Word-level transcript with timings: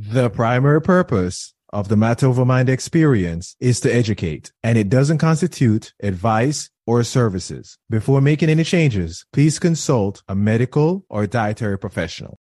The 0.00 0.30
primary 0.30 0.80
purpose 0.80 1.54
of 1.70 1.88
the 1.88 1.96
Matter 1.96 2.28
Over 2.28 2.44
Mind 2.44 2.68
experience 2.68 3.56
is 3.58 3.80
to 3.80 3.92
educate, 3.92 4.52
and 4.62 4.78
it 4.78 4.88
doesn't 4.88 5.18
constitute 5.18 5.92
advice 6.00 6.70
or 6.86 7.02
services. 7.02 7.78
Before 7.90 8.20
making 8.20 8.48
any 8.48 8.62
changes, 8.62 9.26
please 9.32 9.58
consult 9.58 10.22
a 10.28 10.36
medical 10.36 11.04
or 11.08 11.26
dietary 11.26 11.80
professional. 11.80 12.38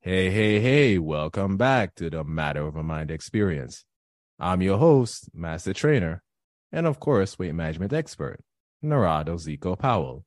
Hey, 0.00 0.30
hey, 0.30 0.58
hey, 0.60 0.96
welcome 0.96 1.58
back 1.58 1.96
to 1.96 2.08
the 2.08 2.24
Matter 2.24 2.62
Over 2.62 2.82
Mind 2.82 3.10
experience. 3.10 3.84
I'm 4.40 4.62
your 4.62 4.78
host, 4.78 5.28
Master 5.34 5.74
Trainer, 5.74 6.22
and 6.72 6.86
of 6.86 6.98
course, 6.98 7.38
weight 7.38 7.54
management 7.54 7.92
expert, 7.92 8.40
Narado 8.82 9.34
Zeco 9.34 9.78
Powell. 9.78 10.24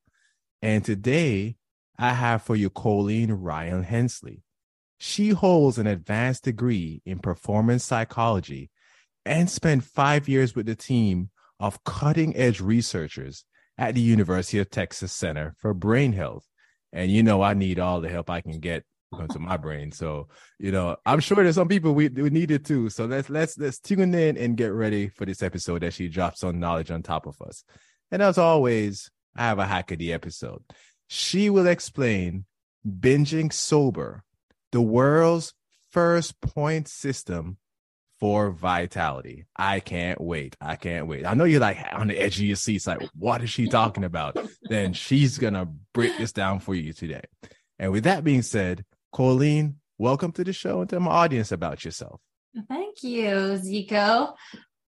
And 0.62 0.86
today 0.86 1.56
I 2.00 2.14
have 2.14 2.42
for 2.42 2.56
you 2.56 2.70
Colleen 2.70 3.32
Ryan 3.34 3.84
Hensley. 3.84 4.42
She 5.00 5.30
holds 5.30 5.78
an 5.78 5.86
advanced 5.86 6.46
degree 6.46 7.02
in 7.06 7.20
performance 7.20 7.84
psychology 7.84 8.70
and 9.26 9.50
spent 9.50 9.84
five 9.84 10.30
years 10.30 10.56
with 10.56 10.66
the 10.66 10.76
team 10.76 11.30
of 11.60 11.84
cutting 11.84 12.36
edge 12.38 12.62
researchers 12.62 13.44
at 13.78 13.96
the 13.96 14.02
University 14.02 14.60
of 14.60 14.70
Texas 14.70 15.12
Center 15.12 15.56
for 15.60 15.74
Brain 15.74 16.14
Health. 16.14 16.46
And 16.94 17.12
you 17.12 17.22
know, 17.22 17.42
I 17.42 17.54
need 17.54 17.80
all 17.80 18.00
the 18.00 18.10
help 18.10 18.30
I 18.30 18.40
can 18.42 18.60
get 18.60 18.86
to 19.30 19.40
my 19.40 19.58
brain. 19.58 19.92
So, 19.92 20.30
you 20.58 20.72
know, 20.72 20.96
I'm 21.06 21.20
sure 21.20 21.44
there's 21.44 21.56
some 21.56 21.68
people 21.68 21.94
we, 21.94 22.08
we 22.08 22.30
need 22.30 22.52
it 22.52 22.66
too. 22.66 22.90
So 22.90 23.06
let's 23.06 23.30
let's 23.30 23.58
let's 23.58 23.80
tune 23.80 24.14
in 24.14 24.38
and 24.38 24.56
get 24.56 24.68
ready 24.68 25.10
for 25.10 25.26
this 25.26 25.44
episode 25.44 25.82
that 25.82 25.94
she 25.94 26.08
drops 26.08 26.40
some 26.40 26.60
knowledge 26.60 26.92
on 26.92 27.04
top 27.04 27.28
of 27.28 27.42
us. 27.42 27.64
And 28.10 28.22
as 28.22 28.38
always, 28.38 29.12
I 29.36 29.44
have 29.44 29.60
a 29.60 29.66
hack 29.66 29.92
of 29.92 30.00
the 30.00 30.14
episode. 30.14 30.64
She 31.12 31.50
will 31.50 31.66
explain 31.66 32.46
binging 32.88 33.52
sober, 33.52 34.24
the 34.72 34.80
world's 34.80 35.56
first 35.90 36.40
point 36.40 36.88
system 36.88 37.58
for 38.20 38.52
vitality. 38.52 39.48
I 39.56 39.80
can't 39.80 40.22
wait. 40.22 40.56
I 40.62 40.76
can't 40.76 41.08
wait. 41.08 41.26
I 41.26 41.34
know 41.34 41.46
you're 41.46 41.62
like 41.62 41.84
on 41.94 42.10
the 42.10 42.20
edge 42.20 42.38
of 42.38 42.46
your 42.46 42.56
seats, 42.58 42.86
like, 42.86 43.02
what 43.18 43.42
is 43.42 43.50
she 43.50 43.68
talking 43.68 44.04
about? 44.04 44.38
then 44.70 44.94
she's 44.94 45.40
going 45.40 45.56
to 45.56 45.68
break 45.96 46.16
this 46.20 46.32
down 46.32 46.60
for 46.60 46.76
you 46.76 46.94
today. 46.94 47.24
And 47.80 47.92
with 47.92 48.04
that 48.04 48.24
being 48.24 48.44
said, 48.44 48.86
Colleen, 49.12 49.78
welcome 49.98 50.32
to 50.34 50.44
the 50.44 50.54
show 50.54 50.82
and 50.82 50.88
tell 50.88 51.00
my 51.00 51.10
audience 51.10 51.52
about 51.52 51.84
yourself. 51.84 52.22
Thank 52.68 53.02
you, 53.02 53.26
Zeco. 53.58 54.36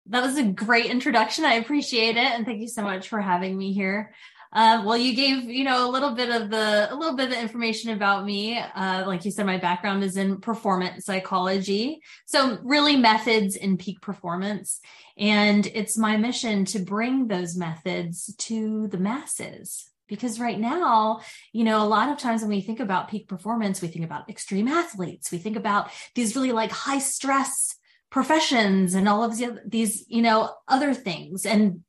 That 0.07 0.23
was 0.23 0.37
a 0.37 0.43
great 0.43 0.87
introduction. 0.87 1.47
I 1.47 1.55
appreciate 1.55 2.19
it. 2.19 2.33
And 2.33 2.45
thank 2.45 2.61
you 2.61 2.69
so 2.69 2.83
much 2.83 3.09
for 3.09 3.23
having 3.23 3.57
me 3.57 3.73
here. 3.73 4.13
Uh, 4.53 4.83
well, 4.85 4.97
you 4.97 5.15
gave 5.15 5.45
you 5.45 5.63
know 5.63 5.89
a 5.89 5.91
little 5.91 6.13
bit 6.13 6.29
of 6.29 6.51
the 6.51 6.93
a 6.93 6.95
little 6.95 7.15
bit 7.15 7.31
of 7.31 7.39
information 7.39 7.93
about 7.93 8.25
me. 8.25 8.59
Uh, 8.59 9.05
like 9.07 9.25
you 9.25 9.31
said, 9.31 9.47
my 9.47 9.59
background 9.59 10.03
is 10.03 10.17
in 10.17 10.41
performance 10.41 11.05
psychology, 11.05 12.01
so 12.27 12.59
really 12.63 12.97
methods 12.97 13.55
in 13.55 13.77
peak 13.77 14.01
performance, 14.01 14.81
and 15.17 15.67
it's 15.69 15.97
my 15.97 16.17
mission 16.17 16.65
to 16.65 16.81
bring 16.81 17.29
those 17.29 17.57
methods 17.57 18.35
to 18.39 18.89
the 18.89 18.99
masses. 18.99 19.87
Because 20.09 20.41
right 20.41 20.59
now, 20.59 21.21
you 21.53 21.63
know, 21.63 21.85
a 21.85 21.87
lot 21.87 22.09
of 22.09 22.19
times 22.19 22.41
when 22.43 22.51
we 22.51 22.61
think 22.61 22.81
about 22.81 23.09
peak 23.09 23.29
performance, 23.29 23.81
we 23.81 23.87
think 23.87 24.05
about 24.05 24.29
extreme 24.29 24.67
athletes. 24.67 25.31
We 25.31 25.39
think 25.39 25.57
about 25.57 25.91
these 26.17 26.35
really 26.35 26.51
like 26.51 26.73
high 26.73 26.99
stress 26.99 27.77
professions 28.11 28.95
and 28.95 29.09
all 29.09 29.23
of 29.23 29.37
these, 29.39 29.53
these 29.65 30.05
you 30.09 30.21
know, 30.21 30.53
other 30.67 30.95
things. 30.95 31.47
And 31.47 31.85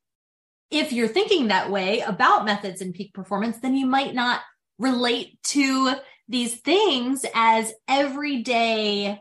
if 0.71 0.93
you're 0.93 1.07
thinking 1.07 1.47
that 1.47 1.69
way 1.69 1.99
about 1.99 2.45
methods 2.45 2.81
and 2.81 2.93
peak 2.93 3.13
performance, 3.13 3.57
then 3.59 3.75
you 3.75 3.85
might 3.85 4.15
not 4.15 4.39
relate 4.79 5.37
to 5.43 5.93
these 6.27 6.59
things 6.61 7.25
as 7.35 7.73
everyday 7.87 9.19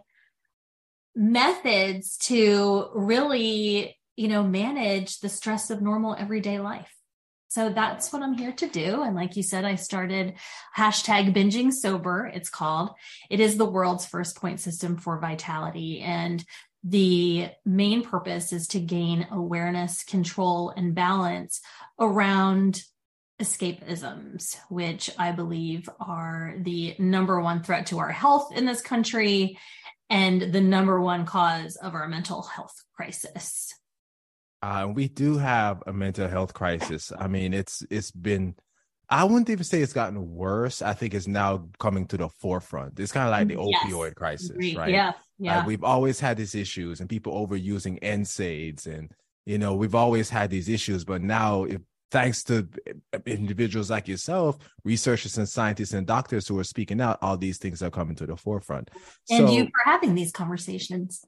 methods 1.17 2.17
to 2.19 2.89
really, 2.95 3.99
you 4.17 4.29
know, 4.29 4.45
manage 4.45 5.19
the 5.19 5.29
stress 5.29 5.71
of 5.71 5.83
normal 5.83 6.15
everyday 6.17 6.61
life. 6.61 6.95
So 7.49 7.69
that's 7.69 8.13
what 8.13 8.23
I'm 8.23 8.39
here 8.39 8.53
to 8.53 8.69
do. 8.69 9.03
And 9.03 9.17
like 9.17 9.37
you 9.37 9.43
said, 9.43 9.65
I 9.65 9.75
started 9.75 10.35
hashtag 10.77 11.35
binging 11.35 11.73
sober. 11.73 12.31
It's 12.33 12.49
called. 12.49 12.91
It 13.29 13.41
is 13.41 13.57
the 13.57 13.69
world's 13.69 14.07
first 14.07 14.37
point 14.37 14.61
system 14.61 14.97
for 14.97 15.19
vitality. 15.19 16.01
And 16.01 16.45
the 16.83 17.49
main 17.65 18.03
purpose 18.03 18.53
is 18.53 18.69
to 18.69 18.81
gain 18.81 19.27
awareness, 19.31 20.03
control, 20.03 20.71
and 20.71 20.95
balance 20.95 21.61
around 21.99 22.83
escapisms, 23.41 24.57
which 24.69 25.11
I 25.19 25.33
believe 25.33 25.89
are 25.99 26.55
the 26.59 26.95
number 26.99 27.41
one 27.41 27.63
threat 27.63 27.87
to 27.87 27.99
our 27.99 28.11
health 28.11 28.53
in 28.55 28.67
this 28.67 28.83
country 28.83 29.59
and 30.09 30.53
the 30.53 30.61
number 30.61 31.01
one 31.01 31.25
cause 31.25 31.77
of 31.77 31.95
our 31.95 32.09
mental 32.09 32.43
health 32.43 32.75
crisis. 32.95 33.75
Uh, 34.63 34.89
we 34.93 35.09
do 35.09 35.39
have 35.39 35.83
a 35.87 35.93
mental 35.93 36.29
health 36.29 36.53
crisis. 36.53 37.13
I 37.19 37.29
mean, 37.29 37.55
it's 37.55 37.83
it's 37.89 38.11
been 38.11 38.57
I 39.11 39.25
wouldn't 39.25 39.51
even 39.51 39.65
say 39.65 39.83
it's 39.83 39.93
gotten 39.93 40.35
worse. 40.35 40.83
I 40.83 40.93
think 40.93 41.15
it's 41.15 41.27
now 41.27 41.69
coming 41.81 42.07
to 42.07 42.17
the 42.17 42.29
forefront. 42.29 43.01
It's 43.01 43.11
kind 43.11 43.27
of 43.27 43.33
like 43.33 43.49
the 43.49 43.57
mm, 43.57 43.71
yes. 43.71 43.87
opioid 43.87 44.15
crisis, 44.15 44.51
Agreed. 44.51 44.77
right? 44.77 44.91
Yeah, 44.91 45.13
yeah. 45.39 45.67
we've 45.67 45.83
always 45.83 46.21
had 46.21 46.37
these 46.37 46.55
issues 46.55 47.01
and 47.01 47.09
people 47.09 47.35
overusing 47.35 48.01
NSAIDs, 48.03 48.87
and 48.87 49.11
you 49.47 49.59
know 49.59 49.75
we've 49.75 49.97
always 49.97 50.31
had 50.31 50.49
these 50.49 50.69
issues. 50.69 51.05
But 51.05 51.23
now, 51.23 51.65
if, 51.65 51.81
thanks 52.13 52.45
to 52.45 52.69
eh, 52.87 52.93
eh, 53.13 53.19
individuals 53.27 53.91
like 53.91 54.07
yourself, 54.07 54.59
researchers 54.85 55.39
and 55.39 55.49
scientists 55.49 55.93
and 55.93 56.07
doctors 56.07 56.47
who 56.47 56.59
are 56.61 56.65
speaking 56.65 57.01
out, 57.01 57.19
all 57.21 57.37
these 57.37 57.59
things 57.59 57.83
are 57.83 57.91
coming 57.91 58.15
to 58.17 58.27
the 58.27 58.37
forefront. 58.37 58.91
And 59.29 59.49
so, 59.49 59.53
you 59.53 59.65
for 59.65 59.91
having 59.91 60.15
these 60.15 60.31
conversations. 60.31 61.25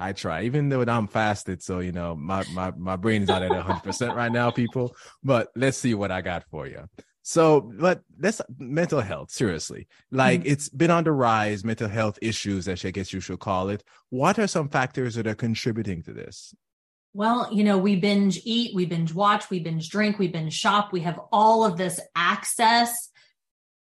I 0.00 0.12
try, 0.12 0.44
even 0.44 0.68
though 0.70 0.82
I'm 0.82 1.06
fasted. 1.06 1.62
So, 1.62 1.80
you 1.80 1.92
know, 1.92 2.16
my, 2.16 2.44
my, 2.52 2.72
my 2.76 2.96
brain 2.96 3.22
is 3.22 3.28
not 3.28 3.42
at 3.42 3.50
100% 3.50 4.14
right 4.14 4.32
now, 4.32 4.50
people. 4.50 4.96
But 5.22 5.48
let's 5.54 5.76
see 5.76 5.94
what 5.94 6.10
I 6.10 6.22
got 6.22 6.44
for 6.50 6.66
you. 6.66 6.88
So, 7.22 7.60
but 7.60 8.00
let's 8.18 8.40
mental 8.58 9.00
health, 9.00 9.30
seriously. 9.30 9.86
Like 10.10 10.40
mm-hmm. 10.40 10.52
it's 10.52 10.68
been 10.70 10.90
on 10.90 11.04
the 11.04 11.12
rise, 11.12 11.64
mental 11.64 11.88
health 11.88 12.18
issues, 12.22 12.66
as 12.66 12.84
I 12.84 12.90
guess 12.90 13.12
you 13.12 13.20
should 13.20 13.40
call 13.40 13.68
it. 13.68 13.84
What 14.08 14.38
are 14.38 14.46
some 14.46 14.70
factors 14.70 15.16
that 15.16 15.26
are 15.26 15.34
contributing 15.34 16.02
to 16.04 16.12
this? 16.12 16.54
Well, 17.12 17.52
you 17.52 17.64
know, 17.64 17.76
we 17.76 17.96
binge 17.96 18.40
eat, 18.44 18.74
we 18.74 18.86
binge 18.86 19.12
watch, 19.12 19.50
we 19.50 19.60
binge 19.60 19.90
drink, 19.90 20.18
we 20.18 20.28
binge 20.28 20.54
shop. 20.54 20.92
We 20.92 21.00
have 21.00 21.20
all 21.30 21.64
of 21.64 21.76
this 21.76 22.00
access 22.16 23.09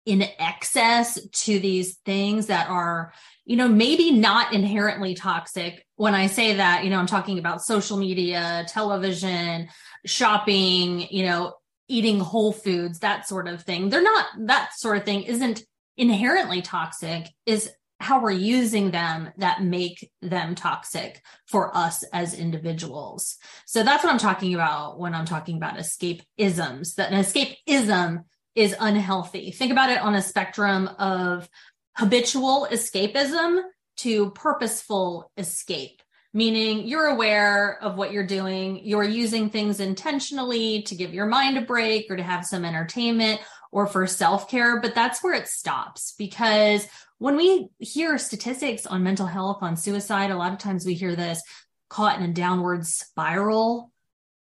in 0.09 0.23
excess 0.39 1.21
to 1.31 1.59
these 1.59 1.99
things 2.07 2.47
that 2.47 2.71
are, 2.71 3.13
you 3.45 3.57
know, 3.57 3.69
maybe 3.69 4.11
not 4.11 4.55
inherently 4.55 5.15
toxic. 5.15 5.85
When 5.97 6.15
I 6.15 6.29
say 6.29 6.55
that, 6.55 6.83
you 6.83 6.89
know, 6.89 6.99
I'm 6.99 7.07
talking 7.07 7.39
about 7.39 7.61
social 7.61 7.99
media, 7.99 8.65
television, 8.69 9.69
shopping, 10.07 11.07
you 11.11 11.27
know, 11.27 11.57
eating 11.89 12.21
whole 12.21 12.55
foods, 12.55 13.01
that 13.01 13.29
sort 13.29 13.49
of 13.49 13.65
thing. 13.65 13.91
They're 13.91 14.03
not, 14.03 14.25
that 14.47 14.71
sort 14.79 14.97
of 14.97 15.05
thing 15.05 15.25
isn't 15.25 15.63
inherently 15.99 16.63
toxic, 16.63 17.29
is 17.45 17.71
how 18.01 18.23
we're 18.23 18.31
using 18.31 18.91
them 18.91 19.31
that 19.37 19.63
make 19.63 20.11
them 20.23 20.55
toxic 20.55 21.23
for 21.49 21.77
us 21.77 22.03
as 22.15 22.33
individuals. 22.33 23.37
So 23.67 23.83
that's 23.83 24.03
what 24.03 24.11
I'm 24.11 24.19
talking 24.19 24.55
about 24.55 24.99
when 24.99 25.15
I'm 25.15 25.27
talking 25.27 25.59
about 25.59 25.77
escapisms, 25.77 26.95
that 26.95 27.13
an 27.13 27.23
escapism 27.23 28.25
is 28.59 28.75
unhealthy. 28.81 29.53
Think 29.53 29.71
about 29.71 29.91
it 29.91 30.01
on 30.01 30.17
a 30.17 30.21
spectrum 30.21 30.89
of 30.99 31.49
habitual 31.97 32.67
escapism 32.73 33.63
to 33.99 34.31
purposeful 34.33 35.31
escape, 35.37 36.03
meaning 36.35 36.89
you're 36.89 37.07
aware 37.07 37.81
of 37.81 37.97
what 37.97 38.11
you're 38.11 38.27
doing, 38.27 38.81
you're 38.85 39.05
using 39.05 39.49
things 39.49 39.79
intentionally 39.79 40.83
to 40.83 40.97
give 40.97 41.15
your 41.15 41.27
mind 41.27 41.57
a 41.57 41.61
break 41.61 42.11
or 42.11 42.17
to 42.17 42.23
have 42.25 42.45
some 42.45 42.65
entertainment 42.65 43.41
or 43.71 43.87
for 43.87 44.09
self 44.09 44.51
care, 44.51 44.81
but 44.81 44.93
that's 44.93 45.23
where 45.23 45.35
it 45.35 45.47
stops 45.47 46.15
because 46.19 46.84
when 47.19 47.37
we 47.37 47.69
hear 47.78 48.19
statistics 48.19 48.87
on 48.87 49.04
mental 49.04 49.27
health, 49.27 49.59
on 49.61 49.77
suicide, 49.77 50.33
a 50.33 50.37
lot 50.37 50.53
of 50.53 50.59
times 50.59 50.84
we 50.84 50.95
hear 50.95 51.15
this 51.15 51.41
caught 51.89 52.19
in 52.19 52.28
a 52.28 52.33
downward 52.33 52.84
spiral 52.84 53.93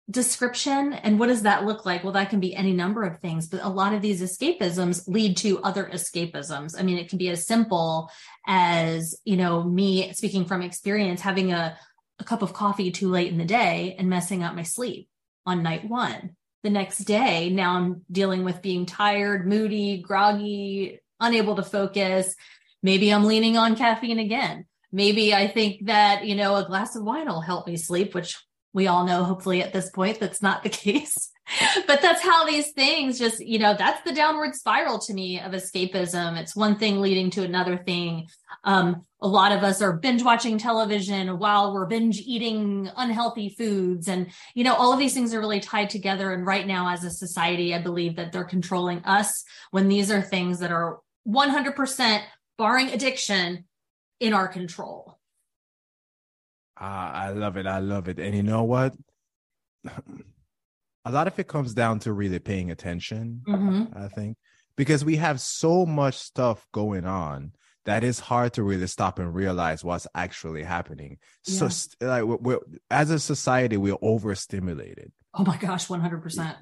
description. 0.10 0.94
And 0.94 1.20
what 1.20 1.28
does 1.28 1.44
that 1.44 1.66
look 1.66 1.86
like? 1.86 2.04
Well, 2.04 2.14
that 2.14 2.30
can 2.30 2.40
be 2.40 2.56
any 2.56 2.74
number 2.74 3.04
of 3.04 3.20
things, 3.20 3.48
but 3.48 3.64
a 3.64 3.70
lot 3.70 3.94
of 3.94 4.02
these 4.02 4.22
escapisms 4.22 5.08
lead 5.08 5.38
to 5.38 5.62
other 5.62 5.86
escapisms. 5.86 6.76
I 6.78 6.84
mean, 6.84 6.98
it 6.98 7.10
can 7.10 7.18
be 7.18 7.30
as 7.30 7.46
simple 7.46 8.10
as, 8.48 9.20
you 9.24 9.38
know, 9.38 9.64
me 9.64 10.12
speaking 10.14 10.46
from 10.46 10.62
experience, 10.62 11.22
having 11.22 11.52
a, 11.52 11.78
a 12.18 12.24
cup 12.24 12.42
of 12.42 12.54
coffee 12.54 12.92
too 12.92 13.10
late 13.10 13.32
in 13.32 13.38
the 13.38 13.46
day 13.46 13.96
and 14.00 14.10
messing 14.10 14.44
up 14.44 14.56
my 14.56 14.64
sleep 14.64 15.08
on 15.46 15.64
night 15.64 15.88
one. 15.88 16.36
The 16.64 16.70
next 16.70 17.00
day, 17.00 17.50
now 17.50 17.78
I'm 17.78 18.02
dealing 18.12 18.44
with 18.44 18.62
being 18.62 18.86
tired, 18.86 19.48
moody, 19.48 20.02
groggy, 20.02 21.00
unable 21.20 21.56
to 21.56 21.64
focus. 21.64 22.36
Maybe 22.84 23.14
I'm 23.14 23.26
leaning 23.26 23.58
on 23.58 23.76
caffeine 23.76 24.20
again. 24.20 24.66
Maybe 24.92 25.34
I 25.34 25.48
think 25.48 25.86
that, 25.86 26.26
you 26.26 26.36
know, 26.36 26.56
a 26.56 26.66
glass 26.66 26.96
of 26.96 27.04
wine 27.04 27.28
will 27.28 27.42
help 27.42 27.68
me 27.68 27.78
sleep, 27.78 28.16
which 28.16 28.38
we 28.74 28.88
all 28.88 29.06
know 29.06 29.24
hopefully 29.24 29.62
at 29.62 29.74
this 29.74 29.90
point 29.90 30.20
that's 30.20 30.42
not 30.42 30.64
the 30.64 30.70
case 30.70 31.32
but 31.88 32.02
that's 32.02 32.22
how 32.22 32.46
these 32.46 32.72
things 32.72 33.18
just, 33.18 33.40
you 33.40 33.60
know, 33.60 33.74
that's 33.78 34.04
the 34.04 34.14
downward 34.14 34.56
spiral 34.56 35.00
to 35.00 35.14
me 35.14 35.40
of 35.40 35.52
escapism. 35.52 36.38
It's 36.38 36.56
one 36.56 36.78
thing 36.78 37.02
leading 37.02 37.30
to 37.32 37.44
another 37.44 37.78
thing. 37.78 38.28
Um, 38.64 39.06
a 39.22 39.28
lot 39.28 39.52
of 39.52 39.64
us 39.64 39.82
are 39.82 39.94
binge 39.94 40.24
watching 40.24 40.58
television 40.58 41.40
while 41.40 41.74
we're 41.74 41.88
binge 41.88 42.20
eating 42.20 42.90
unhealthy 42.96 43.50
foods. 43.50 44.08
And, 44.08 44.28
you 44.54 44.64
know, 44.64 44.76
all 44.76 44.94
of 44.94 45.00
these 45.00 45.14
things 45.14 45.34
are 45.34 45.40
really 45.40 45.60
tied 45.60 45.90
together. 45.90 46.32
And 46.32 46.46
right 46.46 46.68
now, 46.68 46.90
as 46.90 47.04
a 47.04 47.10
society, 47.10 47.74
I 47.74 47.82
believe 47.82 48.16
that 48.18 48.32
they're 48.32 48.44
controlling 48.44 49.04
us 49.06 49.44
when 49.72 49.88
these 49.88 50.12
are 50.12 50.22
things 50.22 50.60
that 50.60 50.72
are 50.72 51.00
100% 51.28 52.22
barring 52.58 52.90
addiction 52.90 53.66
in 54.20 54.34
our 54.34 54.48
control. 54.48 55.19
Ah, 56.80 57.12
I 57.14 57.32
love 57.32 57.58
it. 57.58 57.68
I 57.68 57.80
love 57.80 58.08
it. 58.08 58.20
And 58.20 58.36
you 58.36 58.44
know 58.44 58.64
what? 58.64 58.94
a 61.06 61.12
lot 61.12 61.28
of 61.28 61.38
it 61.40 61.48
comes 61.48 61.74
down 61.74 62.00
to 62.00 62.14
really 62.14 62.40
paying 62.40 62.72
attention, 62.72 63.42
mm-hmm. 63.48 63.98
I 63.98 64.08
think, 64.10 64.38
because 64.76 65.04
we 65.04 65.18
have 65.18 65.42
so 65.42 65.86
much 65.86 66.16
stuff 66.16 66.66
going 66.72 67.06
on 67.06 67.54
that 67.86 68.04
is 68.04 68.20
hard 68.20 68.54
to 68.54 68.64
really 68.64 68.88
stop 68.88 69.20
and 69.20 69.34
realize 69.34 69.84
what's 69.84 70.08
actually 70.14 70.64
happening. 70.64 71.18
Yeah. 71.46 71.70
So, 71.70 72.06
like, 72.06 72.24
we're, 72.24 72.36
we're, 72.36 72.60
as 72.92 73.10
a 73.10 73.20
society, 73.20 73.78
we're 73.78 73.98
overstimulated. 74.02 75.12
Oh 75.34 75.44
my 75.44 75.58
gosh, 75.58 75.88
100%. 75.88 76.56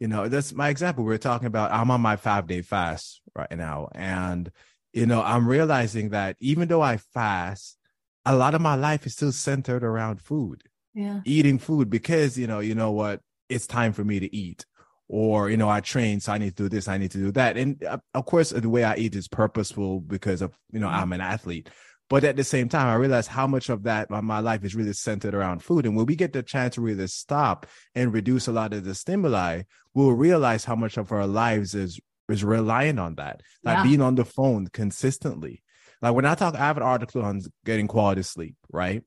You 0.00 0.08
know, 0.08 0.28
that's 0.28 0.52
my 0.52 0.68
example. 0.68 1.04
We 1.04 1.14
are 1.14 1.18
talking 1.18 1.46
about 1.46 1.72
I'm 1.72 1.90
on 1.90 2.00
my 2.00 2.16
five 2.16 2.46
day 2.46 2.62
fast 2.62 3.22
right 3.34 3.56
now. 3.56 3.88
And, 3.94 4.50
you 4.92 5.06
know, 5.06 5.22
I'm 5.22 5.48
realizing 5.48 6.10
that 6.10 6.36
even 6.40 6.68
though 6.68 6.82
I 6.82 6.96
fast, 6.96 7.78
a 8.26 8.34
lot 8.34 8.54
of 8.54 8.60
my 8.60 8.74
life 8.74 9.06
is 9.06 9.14
still 9.14 9.32
centered 9.32 9.84
around 9.84 10.20
food. 10.20 10.62
Yeah. 10.94 11.20
Eating 11.24 11.58
food 11.58 11.90
because, 11.90 12.38
you 12.38 12.46
know, 12.46 12.60
you 12.60 12.74
know 12.74 12.92
what? 12.92 13.20
it's 13.48 13.66
time 13.66 13.92
for 13.92 14.04
me 14.04 14.20
to 14.20 14.34
eat 14.34 14.64
or 15.08 15.50
you 15.50 15.56
know 15.56 15.68
i 15.68 15.80
train 15.80 16.20
so 16.20 16.32
i 16.32 16.38
need 16.38 16.56
to 16.56 16.64
do 16.64 16.68
this 16.68 16.88
i 16.88 16.96
need 16.96 17.10
to 17.10 17.18
do 17.18 17.30
that 17.30 17.56
and 17.56 17.82
uh, 17.84 17.98
of 18.14 18.24
course 18.24 18.50
the 18.50 18.68
way 18.68 18.84
i 18.84 18.96
eat 18.96 19.14
is 19.14 19.28
purposeful 19.28 20.00
because 20.00 20.40
of 20.40 20.56
you 20.72 20.80
know 20.80 20.86
mm-hmm. 20.86 21.00
i'm 21.00 21.12
an 21.12 21.20
athlete 21.20 21.68
but 22.08 22.24
at 22.24 22.36
the 22.36 22.44
same 22.44 22.68
time 22.68 22.86
i 22.86 22.94
realize 22.94 23.26
how 23.26 23.46
much 23.46 23.68
of 23.68 23.82
that 23.82 24.08
my, 24.08 24.20
my 24.20 24.40
life 24.40 24.64
is 24.64 24.74
really 24.74 24.92
centered 24.92 25.34
around 25.34 25.62
food 25.62 25.84
and 25.84 25.94
when 25.94 26.06
we 26.06 26.16
get 26.16 26.32
the 26.32 26.42
chance 26.42 26.74
to 26.74 26.80
really 26.80 27.06
stop 27.06 27.66
and 27.94 28.14
reduce 28.14 28.48
a 28.48 28.52
lot 28.52 28.72
of 28.72 28.84
the 28.84 28.94
stimuli 28.94 29.62
we'll 29.92 30.12
realize 30.12 30.64
how 30.64 30.74
much 30.74 30.96
of 30.96 31.12
our 31.12 31.26
lives 31.26 31.74
is 31.74 32.00
is 32.30 32.42
relying 32.42 32.98
on 32.98 33.14
that 33.16 33.42
like 33.62 33.78
yeah. 33.78 33.82
being 33.82 34.00
on 34.00 34.14
the 34.14 34.24
phone 34.24 34.66
consistently 34.68 35.62
like 36.04 36.14
when 36.14 36.24
i 36.24 36.34
talk 36.34 36.54
i 36.54 36.58
have 36.58 36.76
an 36.76 36.82
article 36.82 37.22
on 37.22 37.40
getting 37.64 37.88
quality 37.88 38.22
sleep 38.22 38.56
right 38.70 39.02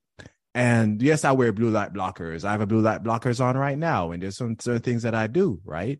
and 0.57 1.03
yes, 1.03 1.23
I 1.23 1.33
wear 1.33 1.53
blue 1.53 1.69
light 1.69 1.93
blockers. 1.93 2.43
I 2.43 2.51
have 2.51 2.61
a 2.61 2.65
blue 2.65 2.81
light 2.81 3.03
blockers 3.03 3.39
on 3.39 3.55
right 3.55 3.77
now, 3.77 4.09
and 4.09 4.23
there's 4.23 4.37
some 4.37 4.57
certain 4.59 4.81
things 4.81 5.03
that 5.03 5.13
I 5.13 5.27
do, 5.27 5.61
right? 5.63 5.99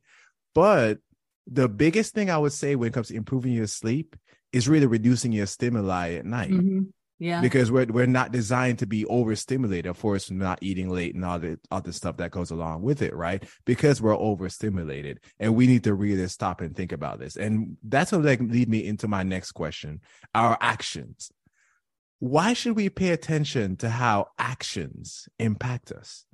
But 0.56 0.98
the 1.46 1.70
biggest 1.70 2.16
thing 2.16 2.32
I 2.32 2.40
would 2.40 2.54
say 2.54 2.76
when 2.76 2.88
it 2.88 2.94
comes 2.94 3.10
to 3.10 3.16
improving 3.16 3.54
your 3.54 3.68
sleep 3.68 4.16
is 4.52 4.68
really 4.68 4.88
reducing 4.88 5.32
your 5.32 5.46
stimuli 5.46 6.14
at 6.14 6.26
night. 6.26 6.50
Mm-hmm. 6.50 6.86
Yeah. 7.20 7.42
Because 7.42 7.72
we're 7.72 7.88
we're 7.88 8.06
not 8.06 8.32
designed 8.32 8.80
to 8.80 8.86
be 8.86 9.06
overstimulated, 9.06 9.88
of 9.88 10.00
course, 10.00 10.30
not 10.30 10.60
eating 10.62 10.90
late 10.90 11.16
and 11.16 11.26
all 11.26 11.40
the 11.40 11.60
other 11.72 11.92
stuff 11.92 12.18
that 12.18 12.30
goes 12.30 12.52
along 12.52 12.84
with 12.84 13.02
it, 13.02 13.16
right? 13.16 13.44
Because 13.66 14.02
we're 14.02 14.16
overstimulated. 14.16 15.20
And 15.40 15.56
we 15.56 15.66
need 15.66 15.84
to 15.86 15.96
really 15.96 16.28
stop 16.28 16.62
and 16.62 16.76
think 16.76 16.92
about 16.92 17.18
this. 17.18 17.36
And 17.36 17.78
that's 17.82 18.12
what 18.12 18.24
like 18.24 18.40
lead 18.40 18.70
me 18.70 18.86
into 18.86 19.08
my 19.08 19.24
next 19.24 19.54
question. 19.54 20.02
Our 20.36 20.58
actions 20.62 21.32
why 22.20 22.54
should 22.54 22.76
we 22.76 22.90
pay 22.90 23.10
attention 23.10 23.78
to 23.78 23.90
how 23.90 24.28
actions 24.40 25.30
impact 25.38 25.92
us? 25.92 26.26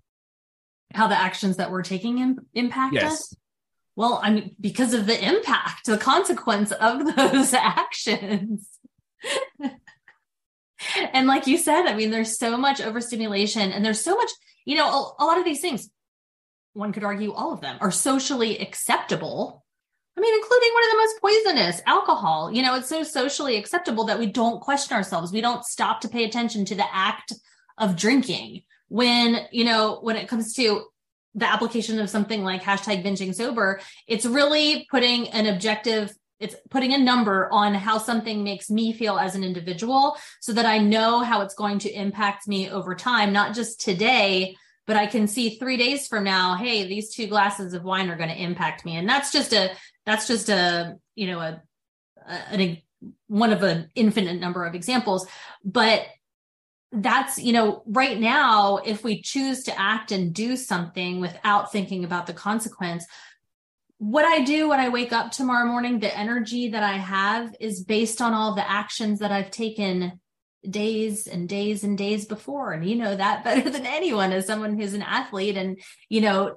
How 0.94 1.08
the 1.08 1.20
actions 1.20 1.58
that 1.58 1.72
we're 1.72 1.82
taking 1.82 2.20
in, 2.20 2.38
impact 2.54 2.94
yes. 2.94 3.14
us? 3.14 3.36
Well, 3.96 4.20
I 4.24 4.32
mean, 4.32 4.56
because 4.60 4.94
of 4.94 5.06
the 5.06 5.24
impact, 5.24 5.86
the 5.86 5.98
consequence 5.98 6.72
of 6.72 7.16
those 7.16 7.54
actions. 7.54 8.68
and 11.14 11.28
like 11.28 11.48
you 11.48 11.58
said, 11.58 11.86
I 11.86 11.96
mean, 11.96 12.12
there's 12.12 12.38
so 12.38 12.58
much 12.58 12.82
overstimulation 12.82 13.72
and 13.72 13.84
there's 13.84 14.02
so 14.02 14.16
much, 14.16 14.30
you 14.66 14.76
know, 14.76 14.88
a, 14.88 15.24
a 15.24 15.26
lot 15.26 15.38
of 15.38 15.46
these 15.46 15.62
things, 15.62 15.90
one 16.74 16.92
could 16.92 17.04
argue 17.04 17.34
all 17.34 17.54
of 17.54 17.62
them 17.62 17.78
are 17.82 17.92
socially 17.92 18.58
acceptable 18.58 19.64
I 20.16 20.22
mean, 20.22 20.34
including 20.36 20.70
one 20.74 20.84
of 20.84 20.92
the 20.92 20.98
most 20.98 21.22
poisonous, 21.22 21.82
alcohol. 21.88 22.52
You 22.52 22.62
know, 22.62 22.76
it's 22.76 22.90
so 22.90 23.04
socially 23.04 23.58
acceptable 23.58 24.06
that 24.06 24.20
we 24.20 24.28
don't 24.28 24.62
question 24.62 24.96
ourselves. 24.96 25.32
We 25.32 25.42
don't 25.42 25.66
stop 25.66 26.02
to 26.02 26.10
pay 26.10 26.24
attention 26.24 26.66
to 26.66 26.76
the 26.76 26.86
act 26.94 27.34
of 27.78 27.96
drinking. 27.96 28.62
When, 28.90 29.48
you 29.52 29.64
know, 29.64 29.98
when 30.02 30.16
it 30.16 30.28
comes 30.28 30.54
to 30.54 30.86
the 31.34 31.52
application 31.52 32.00
of 32.00 32.12
something 32.12 32.44
like 32.44 32.62
hashtag 32.62 33.04
binging 33.04 33.34
sober, 33.34 33.80
it's 34.08 34.26
really 34.26 34.86
putting 34.92 35.30
an 35.30 35.48
objective, 35.48 36.14
it's 36.44 36.56
putting 36.70 36.94
a 36.94 36.98
number 36.98 37.50
on 37.52 37.74
how 37.74 37.98
something 37.98 38.44
makes 38.44 38.70
me 38.70 38.94
feel 38.94 39.18
as 39.18 39.36
an 39.36 39.44
individual 39.44 40.18
so 40.42 40.54
that 40.54 40.66
I 40.66 40.78
know 40.78 41.22
how 41.22 41.42
it's 41.42 41.56
going 41.56 41.80
to 41.80 41.92
impact 41.92 42.48
me 42.48 42.70
over 42.70 42.96
time, 42.96 43.32
not 43.32 43.56
just 43.56 43.80
today, 43.80 44.56
but 44.86 44.98
I 44.98 45.06
can 45.06 45.28
see 45.28 45.58
three 45.58 45.78
days 45.78 46.08
from 46.08 46.26
now, 46.26 46.56
hey, 46.56 46.86
these 46.86 47.14
two 47.14 47.28
glasses 47.28 47.74
of 47.74 47.84
wine 47.84 48.10
are 48.10 48.18
going 48.18 48.30
to 48.30 48.42
impact 48.42 48.84
me. 48.84 48.98
And 48.98 49.08
that's 49.08 49.32
just 49.32 49.54
a 49.54 49.72
that's 50.06 50.28
just 50.28 50.50
a 50.50 50.96
you 51.16 51.28
know 51.28 51.40
a, 51.40 51.62
a, 52.28 52.62
a 52.62 52.84
one 53.28 53.52
of 53.52 53.64
an 53.64 53.90
infinite 53.96 54.40
number 54.40 54.66
of 54.66 54.76
examples 54.76 55.28
but 55.64 56.06
that's 56.92 57.40
you 57.40 57.52
know 57.52 57.84
right 57.88 58.20
now 58.20 58.78
if 58.78 59.04
we 59.04 59.22
choose 59.22 59.64
to 59.64 59.80
act 59.80 60.12
and 60.12 60.34
do 60.34 60.56
something 60.56 61.20
without 61.20 61.72
thinking 61.72 62.04
about 62.04 62.28
the 62.28 62.34
consequence 62.34 63.06
what 63.98 64.26
i 64.26 64.44
do 64.44 64.70
when 64.70 64.80
i 64.80 64.90
wake 64.90 65.14
up 65.14 65.32
tomorrow 65.32 65.66
morning 65.66 66.00
the 66.00 66.18
energy 66.18 66.70
that 66.70 66.84
i 66.84 66.98
have 66.98 67.56
is 67.60 67.84
based 67.84 68.22
on 68.22 68.34
all 68.34 68.56
the 68.56 68.70
actions 68.70 69.20
that 69.20 69.32
i've 69.32 69.52
taken 69.52 70.20
days 70.70 71.28
and 71.28 71.50
days 71.50 71.84
and 71.84 71.98
days 71.98 72.26
before. 72.26 72.72
And 72.72 72.88
you 72.88 72.96
know 72.96 73.16
that 73.16 73.44
better 73.44 73.70
than 73.70 73.86
anyone 73.86 74.32
as 74.32 74.48
someone 74.48 74.78
who's 74.78 74.94
an 74.94 75.02
athlete 75.02 75.58
and 75.58 75.80
you 76.10 76.22
know 76.22 76.56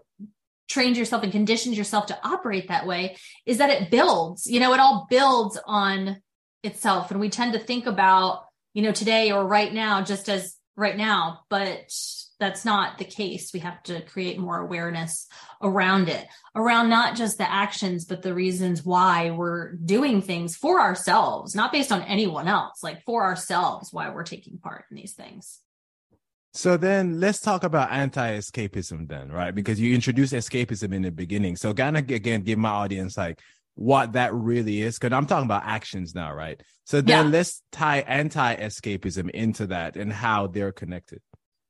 trained 0.69 0.97
yourself 0.97 1.23
and 1.23 1.31
conditioned 1.31 1.77
yourself 1.77 2.07
to 2.07 2.19
operate 2.27 2.69
that 2.69 2.89
way 2.89 3.17
is 3.47 3.59
that 3.59 3.71
it 3.71 3.89
builds 3.89 4.49
you 4.49 4.59
know 4.59 4.75
it 4.75 4.81
all 4.81 5.07
builds 5.09 5.59
on 5.67 6.21
itself. 6.63 7.11
And 7.11 7.21
we 7.21 7.31
tend 7.31 7.53
to 7.53 7.59
think 7.59 7.87
about 7.87 8.45
you 8.75 8.83
know 8.83 8.93
today 8.93 9.33
or 9.33 9.47
right 9.47 9.73
now 9.73 10.03
just 10.03 10.29
as 10.29 10.57
right 10.77 10.97
now. 10.97 11.41
But 11.49 11.93
that's 12.39 12.65
not 12.65 12.99
the 12.99 13.05
case 13.05 13.53
we 13.53 13.61
have 13.61 13.83
to 13.83 14.01
create 14.03 14.39
more 14.39 14.59
awareness 14.59 15.27
around 15.63 16.09
it 16.09 16.27
around 16.55 16.89
not 16.89 17.17
just 17.17 17.39
the 17.39 17.51
actions 17.51 18.05
but 18.05 18.23
the 18.23 18.35
reasons 18.35 18.85
why 18.85 19.31
we're 19.31 19.73
doing 19.75 20.21
things 20.21 20.57
for 20.57 20.81
ourselves 20.81 21.55
not 21.55 21.73
based 21.73 21.93
on 21.93 22.03
anyone 22.03 22.49
else 22.49 22.83
like 22.83 23.03
for 23.05 23.25
ourselves 23.25 23.93
why 23.93 24.11
we're 24.11 24.23
taking 24.23 24.59
part 24.59 24.85
in 24.91 24.97
these 24.97 25.15
things 25.15 25.61
so 26.57 26.79
then 26.79 27.21
let's 27.21 27.41
talk 27.41 27.65
about 27.65 27.93
anti-escapism 27.93 29.09
then, 29.09 29.31
right? 29.31 29.55
Because 29.55 29.79
you 29.79 29.95
introduced 29.95 30.33
escapism 30.33 30.95
in 30.95 31.03
the 31.03 31.11
beginning. 31.11 31.55
So 31.55 31.75
kind 31.75 31.99
of 31.99 32.11
again 32.11 32.41
give 32.41 32.59
my 32.59 32.71
audience 32.71 33.19
like 33.19 33.41
what 33.75 34.15
that 34.15 34.33
really 34.33 34.81
is. 34.81 34.99
Cause 34.99 35.13
I'm 35.13 35.27
talking 35.27 35.45
about 35.45 35.65
actions 35.67 36.15
now, 36.15 36.33
right? 36.33 36.59
So 36.85 37.03
then 37.03 37.27
yeah. 37.27 37.31
let's 37.31 37.63
tie 37.73 37.99
anti-escapism 37.99 39.29
into 39.31 39.67
that 39.67 39.97
and 39.97 40.11
how 40.11 40.47
they're 40.47 40.73
connected. 40.73 41.21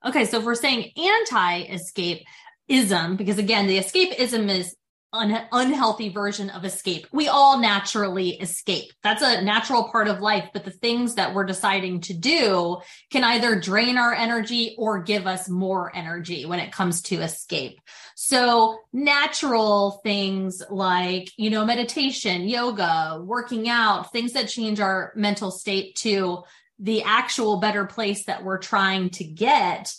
Okay, 0.06 0.24
so 0.24 0.38
if 0.38 0.44
we're 0.44 0.54
saying 0.54 0.92
anti-escapism, 0.96 3.16
because 3.16 3.38
again, 3.38 3.66
the 3.66 3.78
escapism 3.78 4.48
is 4.48 4.76
an 5.12 5.46
unhealthy 5.50 6.10
version 6.10 6.50
of 6.50 6.64
escape. 6.64 7.06
We 7.12 7.28
all 7.28 7.58
naturally 7.58 8.30
escape. 8.30 8.92
That's 9.02 9.22
a 9.22 9.42
natural 9.42 9.88
part 9.90 10.08
of 10.08 10.20
life. 10.20 10.50
But 10.52 10.64
the 10.64 10.70
things 10.70 11.14
that 11.14 11.34
we're 11.34 11.44
deciding 11.44 12.02
to 12.02 12.14
do 12.14 12.78
can 13.10 13.24
either 13.24 13.58
drain 13.58 13.98
our 13.98 14.12
energy 14.12 14.74
or 14.78 15.02
give 15.02 15.26
us 15.26 15.48
more 15.48 15.90
energy 15.96 16.44
when 16.44 16.60
it 16.60 16.72
comes 16.72 17.02
to 17.02 17.22
escape. 17.22 17.80
So 18.14 18.78
natural 18.92 20.00
things 20.02 20.62
like, 20.70 21.30
you 21.36 21.50
know, 21.50 21.64
meditation, 21.64 22.48
yoga, 22.48 23.22
working 23.24 23.68
out, 23.68 24.12
things 24.12 24.34
that 24.34 24.48
change 24.48 24.80
our 24.80 25.12
mental 25.16 25.50
state 25.50 25.96
to 25.96 26.44
the 26.78 27.02
actual 27.02 27.58
better 27.58 27.86
place 27.86 28.26
that 28.26 28.44
we're 28.44 28.58
trying 28.58 29.10
to 29.10 29.24
get 29.24 29.92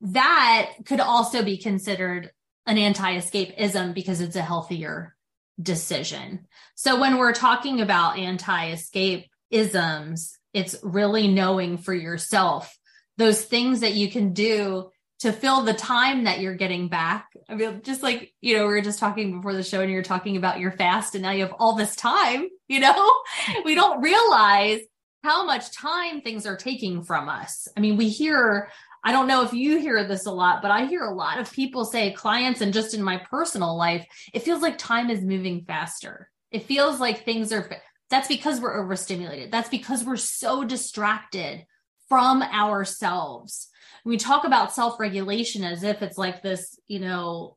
that 0.00 0.72
could 0.86 1.00
also 1.00 1.42
be 1.42 1.58
considered 1.58 2.30
an 2.66 2.78
anti-escapism 2.78 3.94
because 3.94 4.20
it's 4.20 4.36
a 4.36 4.42
healthier 4.42 5.16
decision. 5.60 6.46
So 6.74 7.00
when 7.00 7.18
we're 7.18 7.34
talking 7.34 7.80
about 7.80 8.18
anti-escapisms, 8.18 10.30
it's 10.52 10.76
really 10.82 11.28
knowing 11.28 11.78
for 11.78 11.94
yourself 11.94 12.76
those 13.18 13.44
things 13.44 13.80
that 13.80 13.94
you 13.94 14.10
can 14.10 14.32
do 14.32 14.90
to 15.20 15.32
fill 15.32 15.62
the 15.62 15.74
time 15.74 16.24
that 16.24 16.40
you're 16.40 16.54
getting 16.54 16.88
back. 16.88 17.28
I 17.46 17.54
mean, 17.54 17.82
just 17.84 18.02
like, 18.02 18.32
you 18.40 18.56
know, 18.56 18.66
we 18.66 18.72
were 18.72 18.80
just 18.80 18.98
talking 18.98 19.36
before 19.36 19.52
the 19.52 19.62
show 19.62 19.82
and 19.82 19.90
you're 19.90 20.02
talking 20.02 20.38
about 20.38 20.60
your 20.60 20.72
fast 20.72 21.14
and 21.14 21.20
now 21.22 21.32
you 21.32 21.42
have 21.42 21.54
all 21.58 21.74
this 21.74 21.94
time, 21.94 22.48
you 22.68 22.80
know, 22.80 23.12
we 23.64 23.74
don't 23.74 24.00
realize 24.00 24.80
how 25.22 25.44
much 25.44 25.72
time 25.72 26.20
things 26.20 26.46
are 26.46 26.56
taking 26.56 27.02
from 27.02 27.28
us. 27.28 27.68
I 27.76 27.80
mean, 27.80 27.96
we 27.96 28.08
hear 28.08 28.70
I 29.02 29.12
don't 29.12 29.28
know 29.28 29.42
if 29.42 29.52
you 29.52 29.78
hear 29.78 30.06
this 30.06 30.26
a 30.26 30.30
lot, 30.30 30.60
but 30.60 30.70
I 30.70 30.84
hear 30.84 31.04
a 31.04 31.14
lot 31.14 31.38
of 31.38 31.50
people 31.50 31.84
say, 31.84 32.12
clients, 32.12 32.60
and 32.60 32.72
just 32.72 32.92
in 32.92 33.02
my 33.02 33.16
personal 33.16 33.76
life, 33.76 34.06
it 34.34 34.42
feels 34.42 34.60
like 34.60 34.76
time 34.76 35.08
is 35.08 35.22
moving 35.22 35.64
faster. 35.64 36.28
It 36.50 36.64
feels 36.64 37.00
like 37.00 37.24
things 37.24 37.50
are, 37.52 37.70
that's 38.10 38.28
because 38.28 38.60
we're 38.60 38.78
overstimulated. 38.78 39.50
That's 39.50 39.70
because 39.70 40.04
we're 40.04 40.16
so 40.16 40.64
distracted 40.64 41.64
from 42.08 42.42
ourselves. 42.42 43.68
We 44.04 44.18
talk 44.18 44.44
about 44.44 44.74
self 44.74 45.00
regulation 45.00 45.64
as 45.64 45.82
if 45.82 46.02
it's 46.02 46.18
like 46.18 46.42
this, 46.42 46.78
you 46.86 46.98
know, 46.98 47.56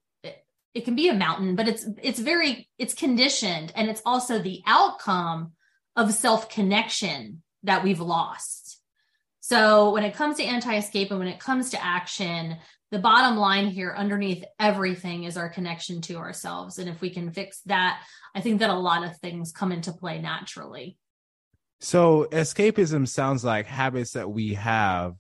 it, 0.74 0.86
can 0.86 0.96
be 0.96 1.10
a 1.10 1.13
mountain, 1.13 1.55
but 1.55 1.67
it's, 1.67 1.86
it's 2.01 2.20
very, 2.20 2.70
it's 2.77 2.93
conditioned 2.93 3.72
and 3.75 3.89
it's 3.89 4.01
also 4.05 4.39
the 4.39 4.62
outcome 4.65 5.51
of 5.96 6.13
self 6.13 6.50
connection 6.50 7.42
that 7.63 7.84
we've 7.84 8.00
lost. 8.00 8.79
So 9.39 9.91
when 9.91 10.03
it 10.03 10.15
comes 10.15 10.38
to 10.38 10.43
anti 10.43 10.77
escape 10.77 11.12
and 11.12 11.20
when 11.20 11.27
it 11.27 11.39
comes 11.39 11.72
to 11.72 11.84
action, 11.84 12.58
the 12.91 13.00
bottom 13.00 13.38
line 13.38 13.67
here 13.67 13.93
underneath 13.98 14.43
everything 14.60 15.24
is 15.24 15.36
our 15.36 15.50
connection 15.50 16.00
to 16.01 16.15
ourselves. 16.15 16.77
And 16.77 16.88
if 16.88 17.01
we 17.01 17.10
can 17.10 17.32
fix 17.32 17.60
that, 17.65 18.03
I 18.36 18.41
think 18.41 18.60
that 18.60 18.70
a 18.70 18.75
lot 18.75 19.03
of 19.03 19.17
things 19.17 19.51
come 19.51 19.72
into 19.72 19.91
play 19.91 20.22
naturally. 20.22 20.98
So 21.79 22.27
escapism 22.32 23.08
sounds 23.08 23.43
like 23.43 23.65
habits 23.65 24.12
that 24.12 24.29
we 24.32 24.53
have 24.53 25.15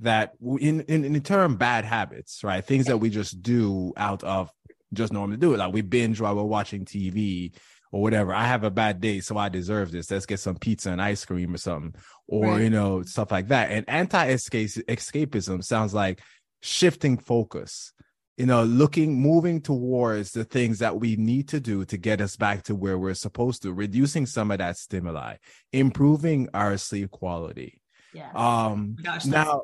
that 0.00 0.34
in, 0.40 0.80
in, 0.82 1.04
in 1.04 1.12
the 1.12 1.20
term 1.20 1.56
bad 1.56 1.84
habits, 1.84 2.42
right? 2.44 2.64
Things 2.64 2.86
that 2.86 2.98
we 2.98 3.10
just 3.10 3.42
do 3.42 3.92
out 3.96 4.22
of 4.24 4.50
just 4.92 5.12
normally 5.12 5.36
do 5.36 5.52
it. 5.52 5.58
Like 5.58 5.72
we 5.72 5.82
binge 5.82 6.20
while 6.20 6.34
we're 6.36 6.44
watching 6.44 6.84
TV 6.84 7.52
or 7.96 8.02
whatever. 8.02 8.34
I 8.34 8.44
have 8.44 8.62
a 8.62 8.70
bad 8.70 9.00
day, 9.00 9.20
so 9.20 9.38
I 9.38 9.48
deserve 9.48 9.90
this. 9.90 10.10
Let's 10.10 10.26
get 10.26 10.38
some 10.38 10.56
pizza 10.56 10.90
and 10.90 11.00
ice 11.00 11.24
cream 11.24 11.54
or 11.54 11.58
something, 11.58 11.94
or 12.28 12.48
right. 12.48 12.62
you 12.62 12.68
know, 12.68 13.02
stuff 13.02 13.32
like 13.32 13.48
that. 13.48 13.70
And 13.70 13.88
anti-escapism 13.88 15.64
sounds 15.64 15.94
like 15.94 16.20
shifting 16.60 17.16
focus. 17.16 17.92
You 18.36 18.44
know, 18.44 18.64
looking, 18.64 19.18
moving 19.18 19.62
towards 19.62 20.32
the 20.32 20.44
things 20.44 20.80
that 20.80 21.00
we 21.00 21.16
need 21.16 21.48
to 21.48 21.58
do 21.58 21.86
to 21.86 21.96
get 21.96 22.20
us 22.20 22.36
back 22.36 22.64
to 22.64 22.74
where 22.74 22.98
we're 22.98 23.14
supposed 23.14 23.62
to, 23.62 23.72
reducing 23.72 24.26
some 24.26 24.50
of 24.50 24.58
that 24.58 24.76
stimuli, 24.76 25.36
improving 25.72 26.50
our 26.52 26.76
sleep 26.76 27.10
quality. 27.10 27.80
Yeah. 28.12 28.30
Um. 28.34 28.98
Gosh, 29.02 29.24
now, 29.24 29.62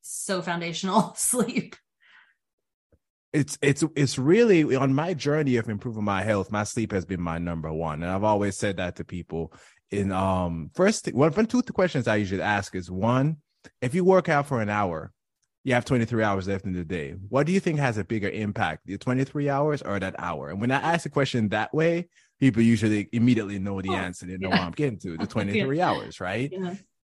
so 0.00 0.40
foundational 0.40 1.12
sleep 1.16 1.76
it's 3.34 3.58
it's 3.60 3.84
it's 3.96 4.16
really 4.16 4.76
on 4.76 4.94
my 4.94 5.12
journey 5.12 5.56
of 5.56 5.68
improving 5.68 6.04
my 6.04 6.22
health 6.22 6.52
my 6.52 6.62
sleep 6.62 6.92
has 6.92 7.04
been 7.04 7.20
my 7.20 7.36
number 7.36 7.70
one. 7.72 8.02
And 8.02 8.10
i've 8.10 8.24
always 8.24 8.56
said 8.56 8.76
that 8.78 8.96
to 8.96 9.04
people 9.04 9.52
in 9.90 10.12
um 10.12 10.70
first 10.74 11.12
one 11.12 11.32
from 11.32 11.46
two 11.46 11.62
questions 11.62 12.08
i 12.08 12.16
usually 12.16 12.40
ask 12.40 12.74
is 12.74 12.90
one 12.90 13.36
if 13.82 13.94
you 13.94 14.04
work 14.04 14.28
out 14.28 14.46
for 14.46 14.62
an 14.62 14.70
hour 14.70 15.12
you 15.64 15.74
have 15.74 15.84
23 15.84 16.22
hours 16.22 16.46
left 16.46 16.66
in 16.66 16.74
the 16.74 16.84
day. 16.84 17.14
What 17.30 17.46
do 17.46 17.52
you 17.52 17.58
think 17.58 17.78
has 17.78 17.96
a 17.96 18.04
bigger 18.04 18.28
impact 18.28 18.82
the 18.84 18.98
23 18.98 19.48
hours 19.48 19.80
or 19.80 19.98
that 19.98 20.14
hour? 20.18 20.50
And 20.50 20.60
when 20.60 20.70
i 20.70 20.76
ask 20.76 21.02
the 21.04 21.08
question 21.08 21.48
that 21.48 21.74
way 21.74 22.08
people 22.38 22.62
usually 22.62 23.08
immediately 23.12 23.58
know 23.58 23.80
the 23.80 23.88
oh, 23.88 23.94
answer. 23.94 24.26
They 24.26 24.36
know 24.36 24.50
yeah. 24.50 24.58
what 24.58 24.66
i'm 24.66 24.72
getting 24.72 24.98
to 25.00 25.16
the 25.16 25.26
23 25.36 25.76
yeah. 25.76 25.90
hours 25.90 26.20
right? 26.20 26.50
Yeah 26.52 26.74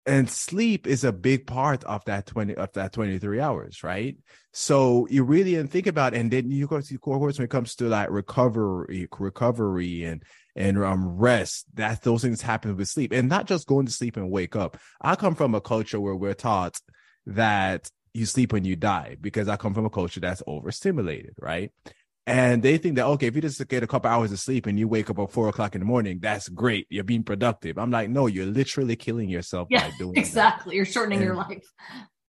and 0.07 0.29
sleep 0.29 0.87
is 0.87 1.03
a 1.03 1.11
big 1.11 1.45
part 1.45 1.83
of 1.83 2.03
that 2.05 2.25
20 2.25 2.55
of 2.55 2.71
that 2.73 2.93
23 2.93 3.39
hours 3.39 3.83
right? 3.83 4.17
So 4.53 5.07
you 5.09 5.23
really 5.23 5.51
didn't 5.51 5.71
think 5.71 5.85
about 5.85 6.13
and 6.13 6.31
then 6.31 6.49
you 6.49 6.65
go 6.65 6.81
to 6.81 6.97
course 6.97 7.37
when 7.37 7.45
it 7.45 7.51
comes 7.51 7.75
to 7.75 7.87
like 7.87 8.09
recovery 8.09 9.07
recovery 9.19 10.05
and 10.05 10.23
and 10.55 10.83
um 10.83 11.07
rest 11.07 11.65
that 11.75 12.01
those 12.01 12.23
things 12.23 12.41
happen 12.41 12.75
with 12.75 12.87
sleep. 12.87 13.11
And 13.11 13.29
not 13.29 13.45
just 13.45 13.67
going 13.67 13.85
to 13.85 13.91
sleep 13.91 14.17
and 14.17 14.31
wake 14.31 14.55
up. 14.55 14.77
I 15.01 15.15
come 15.15 15.35
from 15.35 15.53
a 15.53 15.61
culture 15.61 15.99
where 15.99 16.15
we're 16.15 16.33
taught 16.33 16.79
that 17.27 17.89
you 18.13 18.25
sleep 18.25 18.51
when 18.51 18.65
you 18.65 18.75
die 18.75 19.15
because 19.21 19.47
i 19.47 19.55
come 19.55 19.73
from 19.73 19.85
a 19.85 19.89
culture 19.89 20.19
that's 20.19 20.41
overstimulated 20.47 21.35
right 21.39 21.71
and 22.27 22.61
they 22.61 22.77
think 22.77 22.97
that 22.97 23.05
okay, 23.05 23.27
if 23.27 23.35
you 23.35 23.41
just 23.41 23.65
get 23.69 23.83
a 23.83 23.87
couple 23.87 24.11
hours 24.11 24.33
of 24.33 24.39
sleep 24.39 24.65
and 24.65 24.77
you 24.77 24.89
wake 24.89 25.09
up 25.09 25.17
at 25.17 25.31
four 25.31 25.47
o'clock 25.47 25.75
in 25.75 25.79
the 25.79 25.85
morning, 25.85 26.19
that's 26.21 26.49
great. 26.49 26.85
You're 26.89 27.05
being 27.05 27.23
productive. 27.23 27.77
I'm 27.77 27.89
like, 27.89 28.09
no, 28.09 28.27
you're 28.27 28.45
literally 28.45 28.97
killing 28.97 29.29
yourself 29.29 29.69
yeah, 29.71 29.89
by 29.89 29.95
doing 29.97 30.17
exactly. 30.17 30.71
That. 30.71 30.75
You're 30.75 30.85
shortening 30.85 31.19
and, 31.19 31.25
your 31.25 31.35
life. 31.35 31.73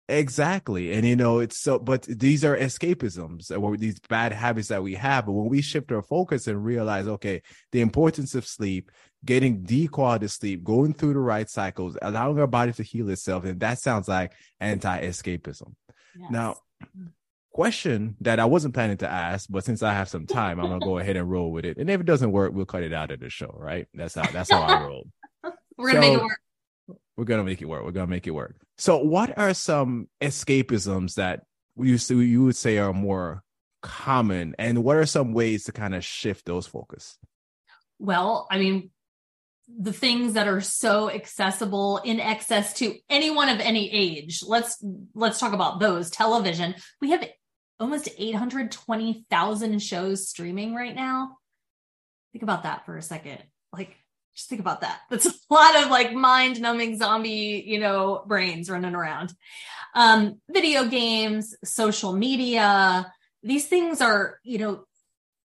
Exactly. 0.10 0.94
And 0.94 1.06
you 1.06 1.16
know, 1.16 1.40
it's 1.40 1.60
so 1.60 1.78
but 1.78 2.04
these 2.04 2.44
are 2.44 2.58
escapisms 2.58 3.56
or 3.56 3.78
these 3.78 4.00
bad 4.10 4.34
habits 4.34 4.70
that 4.70 4.82
we 4.82 4.96
have. 4.96 5.28
But 5.28 5.34
when 5.34 5.48
we 5.48 5.62
shift 5.62 5.92
our 5.92 6.02
focus 6.02 6.48
and 6.48 6.66
realize, 6.66 7.08
okay, 7.08 7.44
the 7.72 7.82
importance 7.82 8.34
of 8.34 8.48
sleep, 8.48 8.90
getting 9.24 9.64
the 9.64 9.88
quality 9.90 10.28
sleep, 10.28 10.64
going 10.64 10.96
through 10.96 11.14
the 11.14 11.20
right 11.20 11.48
cycles, 11.48 12.00
allowing 12.02 12.40
our 12.40 12.48
body 12.48 12.74
to 12.74 12.84
heal 12.84 13.12
itself, 13.12 13.46
and 13.46 13.60
that 13.60 13.78
sounds 13.78 14.08
like 14.08 14.34
anti-escapism. 14.60 15.76
Yes. 16.18 16.32
Now 16.32 16.56
mm 16.98 17.10
question 17.54 18.16
that 18.22 18.40
I 18.40 18.46
wasn't 18.46 18.74
planning 18.74 18.98
to 18.98 19.08
ask, 19.08 19.48
but 19.50 19.64
since 19.64 19.84
I 19.84 19.94
have 19.94 20.10
some 20.10 20.26
time, 20.26 20.60
I'm 20.60 20.68
gonna 20.68 20.84
go 20.84 20.98
ahead 20.98 21.16
and 21.16 21.30
roll 21.30 21.52
with 21.52 21.66
it. 21.66 21.78
And 21.78 21.90
if 21.90 22.02
it 22.02 22.06
doesn't 22.06 22.32
work, 22.32 22.52
we'll 22.54 22.66
cut 22.66 22.84
it 22.84 22.94
out 22.94 23.12
of 23.12 23.20
the 23.20 23.30
show, 23.30 23.56
right? 23.58 23.88
That's 23.94 24.16
how 24.16 24.30
that's 24.32 24.52
how 24.52 24.62
I 24.62 24.84
roll. 24.88 25.08
We're 25.78 25.94
gonna 25.94 26.06
so, 26.06 26.12
make 26.12 26.20
it 26.20 26.24
work. 26.24 26.40
We're 27.16 27.24
gonna 27.26 27.44
make 27.44 27.62
it 27.62 27.66
work. 27.66 27.86
We're 27.86 27.92
gonna 27.92 28.08
make 28.08 28.28
it 28.28 28.32
work. 28.32 28.56
So, 28.78 28.98
what 28.98 29.38
are 29.38 29.54
some 29.54 30.10
escapisms 30.22 31.16
that 31.16 31.44
you 31.78 31.98
you 32.20 32.44
would 32.44 32.56
say 32.56 32.80
are 32.80 32.94
more 32.94 33.44
common, 33.82 34.56
and 34.58 34.84
what 34.84 34.98
are 34.98 35.06
some 35.06 35.34
ways 35.34 35.66
to 35.66 35.72
kind 35.72 35.94
of 35.96 36.04
shift 36.04 36.46
those 36.46 36.66
focus? 36.66 37.18
Well, 38.00 38.48
I 38.50 38.58
mean, 38.58 38.90
the 39.68 39.94
things 39.94 40.34
that 40.34 40.48
are 40.48 40.62
so 40.62 41.10
accessible 41.10 42.00
in 42.00 42.20
excess 42.20 42.74
to 42.74 42.96
anyone 43.10 43.50
of 43.50 43.60
any 43.60 43.92
age. 43.92 44.42
Let's 44.46 44.84
let's 45.14 45.40
talk 45.40 45.54
about 45.54 45.80
those. 45.80 46.10
Television. 46.10 46.76
We 47.00 47.12
have 47.12 47.24
almost 47.84 48.10
820,000 48.18 49.80
shows 49.80 50.30
streaming 50.30 50.74
right 50.74 50.96
now. 50.96 51.38
Think 52.32 52.44
about 52.44 52.63
that 52.63 52.86
for 52.86 52.98
a 52.98 53.02
second. 53.02 53.44
Like, 53.74 53.98
just 54.36 54.50
think 54.50 54.62
about 54.62 54.82
that. 54.82 55.02
That's 55.10 55.25
a 55.25 55.54
lot 55.54 55.84
of 55.84 55.92
like 55.92 56.13
mind 56.13 56.62
numbing 56.62 56.98
zombie, 56.98 57.63
you 57.68 57.80
know, 57.80 58.24
brains 58.25 58.70
running 58.70 58.96
around. 58.96 59.34
Um, 59.94 60.40
video 60.50 60.86
games, 60.86 61.56
social 61.63 62.13
media, 62.13 63.12
these 63.44 63.68
things 63.68 64.00
are, 64.00 64.40
you 64.44 64.58
know, 64.58 64.86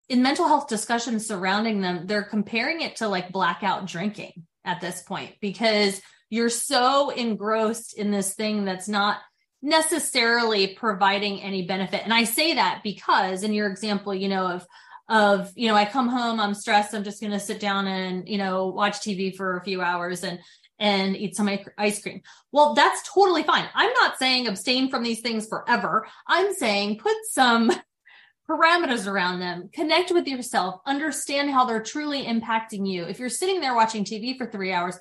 in 0.08 0.22
mental 0.22 0.48
health 0.48 0.68
discussions 0.68 1.28
surrounding 1.28 1.82
them, 1.82 2.06
they're 2.06 2.24
comparing 2.24 2.82
it 2.82 2.98
to 2.98 3.08
like 3.08 3.32
blackout 3.32 3.88
drinking 3.88 4.46
at 4.64 4.82
this 4.82 5.02
point 5.02 5.34
because 5.42 6.00
you're 6.30 6.50
so 6.50 7.10
engrossed 7.10 7.98
in 7.98 8.12
this 8.12 8.36
thing 8.36 8.66
that's 8.66 8.88
not 8.88 9.18
necessarily 9.62 10.68
providing 10.68 11.42
any 11.42 11.64
benefit. 11.64 12.02
And 12.04 12.14
I 12.14 12.24
say 12.24 12.56
that 12.56 12.82
because 12.84 13.44
in 13.44 13.54
your 13.54 13.70
example, 13.70 14.14
you 14.14 14.30
know, 14.30 14.48
of 14.48 14.66
of, 15.10 15.52
you 15.56 15.68
know, 15.68 15.76
I 15.76 15.86
come 15.86 16.08
home, 16.08 16.40
I'm 16.40 16.54
stressed, 16.54 16.94
I'm 16.94 17.04
just 17.04 17.20
going 17.20 17.34
to 17.34 17.40
sit 17.40 17.60
down 17.60 17.88
and, 17.88 18.30
you 18.30 18.38
know, 18.38 18.68
watch 18.68 19.00
TV 19.00 19.36
for 19.36 19.58
a 19.58 19.64
few 19.64 19.82
hours 19.82 20.24
and 20.24 20.40
and 20.78 21.18
eat 21.18 21.36
some 21.36 21.50
ice 21.78 22.02
cream. 22.02 22.22
Well, 22.54 22.74
that's 22.74 23.02
totally 23.12 23.44
fine. 23.44 23.68
I'm 23.74 23.92
not 23.94 24.18
saying 24.18 24.48
abstain 24.48 24.90
from 24.90 25.04
these 25.04 25.20
things 25.20 25.48
forever. 25.48 26.08
I'm 26.26 26.54
saying 26.54 27.00
put 27.00 27.16
some 27.30 27.70
parameters 28.50 29.06
around 29.06 29.40
them, 29.40 29.70
connect 29.74 30.12
with 30.12 30.26
yourself, 30.28 30.80
understand 30.86 31.52
how 31.52 31.66
they're 31.66 31.84
truly 31.84 32.24
impacting 32.24 32.88
you. 32.88 33.04
If 33.04 33.20
you're 33.20 33.30
sitting 33.30 33.60
there 33.60 33.76
watching 33.76 34.06
TV 34.06 34.38
for 34.38 34.48
three 34.48 34.72
hours, 34.72 34.98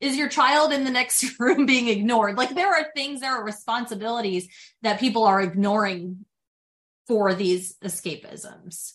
is 0.00 0.16
your 0.16 0.28
child 0.28 0.72
in 0.72 0.84
the 0.84 0.90
next 0.90 1.24
room 1.40 1.66
being 1.66 1.88
ignored? 1.88 2.36
Like 2.36 2.54
there 2.54 2.68
are 2.68 2.86
things, 2.94 3.20
there 3.20 3.32
are 3.32 3.44
responsibilities 3.44 4.48
that 4.82 5.00
people 5.00 5.24
are 5.24 5.40
ignoring 5.40 6.24
for 7.06 7.34
these 7.34 7.76
escapisms. 7.84 8.94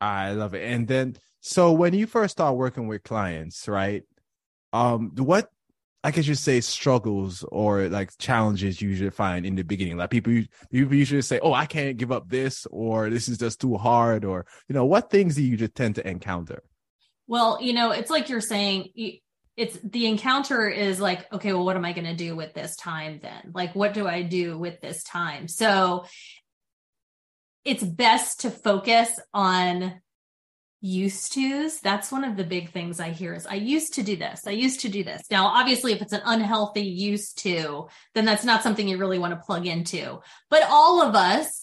I 0.00 0.32
love 0.32 0.54
it. 0.54 0.64
And 0.64 0.88
then, 0.88 1.16
so 1.40 1.72
when 1.72 1.94
you 1.94 2.06
first 2.06 2.32
start 2.32 2.56
working 2.56 2.86
with 2.86 3.02
clients, 3.02 3.68
right? 3.68 4.02
Um, 4.72 5.12
what 5.16 5.50
I 6.02 6.10
guess 6.10 6.26
you 6.26 6.34
say 6.34 6.60
struggles 6.62 7.44
or 7.52 7.88
like 7.88 8.16
challenges 8.16 8.80
you 8.80 8.88
usually 8.88 9.10
find 9.10 9.44
in 9.44 9.54
the 9.54 9.62
beginning. 9.62 9.98
Like 9.98 10.10
people, 10.10 10.32
people 10.70 10.94
usually 10.94 11.20
say, 11.20 11.40
"Oh, 11.42 11.52
I 11.52 11.66
can't 11.66 11.98
give 11.98 12.10
up 12.10 12.28
this," 12.28 12.66
or 12.70 13.10
"This 13.10 13.28
is 13.28 13.36
just 13.36 13.60
too 13.60 13.76
hard," 13.76 14.24
or 14.24 14.46
you 14.68 14.74
know, 14.74 14.86
what 14.86 15.10
things 15.10 15.34
do 15.34 15.42
you 15.42 15.58
just 15.58 15.74
tend 15.74 15.96
to 15.96 16.08
encounter? 16.08 16.62
Well, 17.30 17.58
you 17.60 17.74
know, 17.74 17.92
it's 17.92 18.10
like 18.10 18.28
you're 18.28 18.40
saying, 18.40 18.88
it's 19.56 19.78
the 19.84 20.06
encounter 20.06 20.68
is 20.68 21.00
like, 21.00 21.32
okay, 21.32 21.52
well, 21.52 21.64
what 21.64 21.76
am 21.76 21.84
I 21.84 21.92
going 21.92 22.06
to 22.06 22.16
do 22.16 22.34
with 22.34 22.54
this 22.54 22.74
time 22.74 23.20
then? 23.22 23.52
Like, 23.54 23.72
what 23.76 23.94
do 23.94 24.08
I 24.08 24.22
do 24.22 24.58
with 24.58 24.80
this 24.80 25.04
time? 25.04 25.46
So, 25.46 26.06
it's 27.64 27.84
best 27.84 28.40
to 28.40 28.50
focus 28.50 29.20
on 29.32 30.00
used 30.82 31.34
to's 31.34 31.78
that's 31.80 32.10
one 32.10 32.24
of 32.24 32.38
the 32.38 32.44
big 32.44 32.70
things 32.70 33.00
i 33.00 33.10
hear 33.10 33.34
is 33.34 33.46
i 33.46 33.54
used 33.54 33.92
to 33.92 34.02
do 34.02 34.16
this 34.16 34.46
i 34.46 34.50
used 34.50 34.80
to 34.80 34.88
do 34.88 35.04
this 35.04 35.20
now 35.30 35.46
obviously 35.48 35.92
if 35.92 36.00
it's 36.00 36.14
an 36.14 36.22
unhealthy 36.24 36.80
used 36.80 37.36
to 37.36 37.86
then 38.14 38.24
that's 38.24 38.46
not 38.46 38.62
something 38.62 38.88
you 38.88 38.96
really 38.96 39.18
want 39.18 39.34
to 39.34 39.44
plug 39.44 39.66
into 39.66 40.18
but 40.48 40.62
all 40.70 41.02
of 41.02 41.14
us 41.14 41.59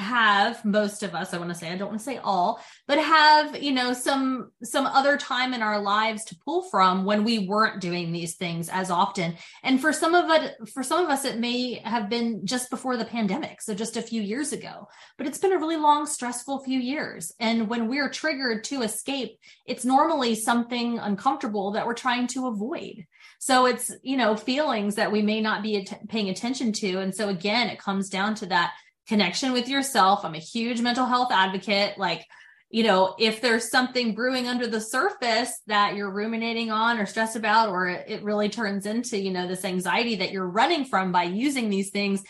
have 0.00 0.64
most 0.64 1.02
of 1.02 1.14
us 1.14 1.32
i 1.32 1.38
want 1.38 1.50
to 1.50 1.54
say 1.54 1.70
i 1.70 1.76
don't 1.76 1.88
want 1.88 1.98
to 2.00 2.04
say 2.04 2.18
all 2.18 2.60
but 2.86 2.98
have 2.98 3.62
you 3.62 3.72
know 3.72 3.92
some 3.92 4.50
some 4.62 4.86
other 4.86 5.16
time 5.16 5.54
in 5.54 5.62
our 5.62 5.80
lives 5.80 6.24
to 6.24 6.36
pull 6.44 6.62
from 6.70 7.04
when 7.04 7.24
we 7.24 7.46
weren't 7.46 7.80
doing 7.80 8.12
these 8.12 8.36
things 8.36 8.68
as 8.68 8.90
often. 8.90 9.34
And 9.62 9.80
for 9.80 9.92
some 9.92 10.14
of 10.14 10.30
it 10.30 10.56
for 10.72 10.82
some 10.82 11.04
of 11.04 11.10
us 11.10 11.24
it 11.24 11.38
may 11.38 11.74
have 11.84 12.08
been 12.08 12.46
just 12.46 12.70
before 12.70 12.96
the 12.96 13.04
pandemic 13.04 13.62
so 13.62 13.74
just 13.74 13.96
a 13.96 14.02
few 14.02 14.22
years 14.22 14.52
ago. 14.52 14.88
But 15.18 15.26
it's 15.26 15.38
been 15.38 15.52
a 15.52 15.58
really 15.58 15.76
long 15.76 16.06
stressful 16.06 16.64
few 16.64 16.78
years. 16.78 17.32
And 17.38 17.68
when 17.68 17.88
we're 17.88 18.10
triggered 18.10 18.64
to 18.64 18.82
escape 18.82 19.38
it's 19.66 19.84
normally 19.84 20.34
something 20.34 20.98
uncomfortable 20.98 21.72
that 21.72 21.86
we're 21.86 21.94
trying 21.94 22.26
to 22.28 22.46
avoid. 22.46 23.06
So 23.38 23.66
it's 23.66 23.90
you 24.02 24.16
know 24.16 24.36
feelings 24.36 24.96
that 24.96 25.12
we 25.12 25.22
may 25.22 25.40
not 25.40 25.62
be 25.62 25.76
at- 25.76 26.08
paying 26.08 26.28
attention 26.28 26.72
to. 26.74 26.98
And 27.00 27.14
so 27.14 27.28
again 27.28 27.68
it 27.68 27.78
comes 27.78 28.08
down 28.08 28.34
to 28.36 28.46
that 28.46 28.72
connection 29.08 29.52
with 29.52 29.68
yourself. 29.68 30.24
I'm 30.24 30.34
a 30.34 30.38
huge 30.38 30.80
mental 30.80 31.06
health 31.06 31.32
advocate. 31.32 31.98
Like, 31.98 32.26
you 32.72 32.84
know, 32.84 33.16
if 33.18 33.40
there's 33.40 33.68
something 33.68 34.14
brewing 34.14 34.46
under 34.46 34.68
the 34.68 34.80
surface 34.80 35.60
that 35.66 35.96
you're 35.96 36.12
ruminating 36.12 36.70
on 36.70 37.00
or 37.00 37.06
stressed 37.06 37.34
about, 37.34 37.70
or 37.70 37.88
it 37.88 38.22
really 38.22 38.48
turns 38.48 38.86
into, 38.86 39.18
you 39.18 39.32
know, 39.32 39.48
this 39.48 39.64
anxiety 39.64 40.14
that 40.16 40.30
you're 40.30 40.46
running 40.46 40.84
from 40.84 41.10
by 41.10 41.24
using 41.24 41.68
these 41.68 41.90
things. 41.90 42.22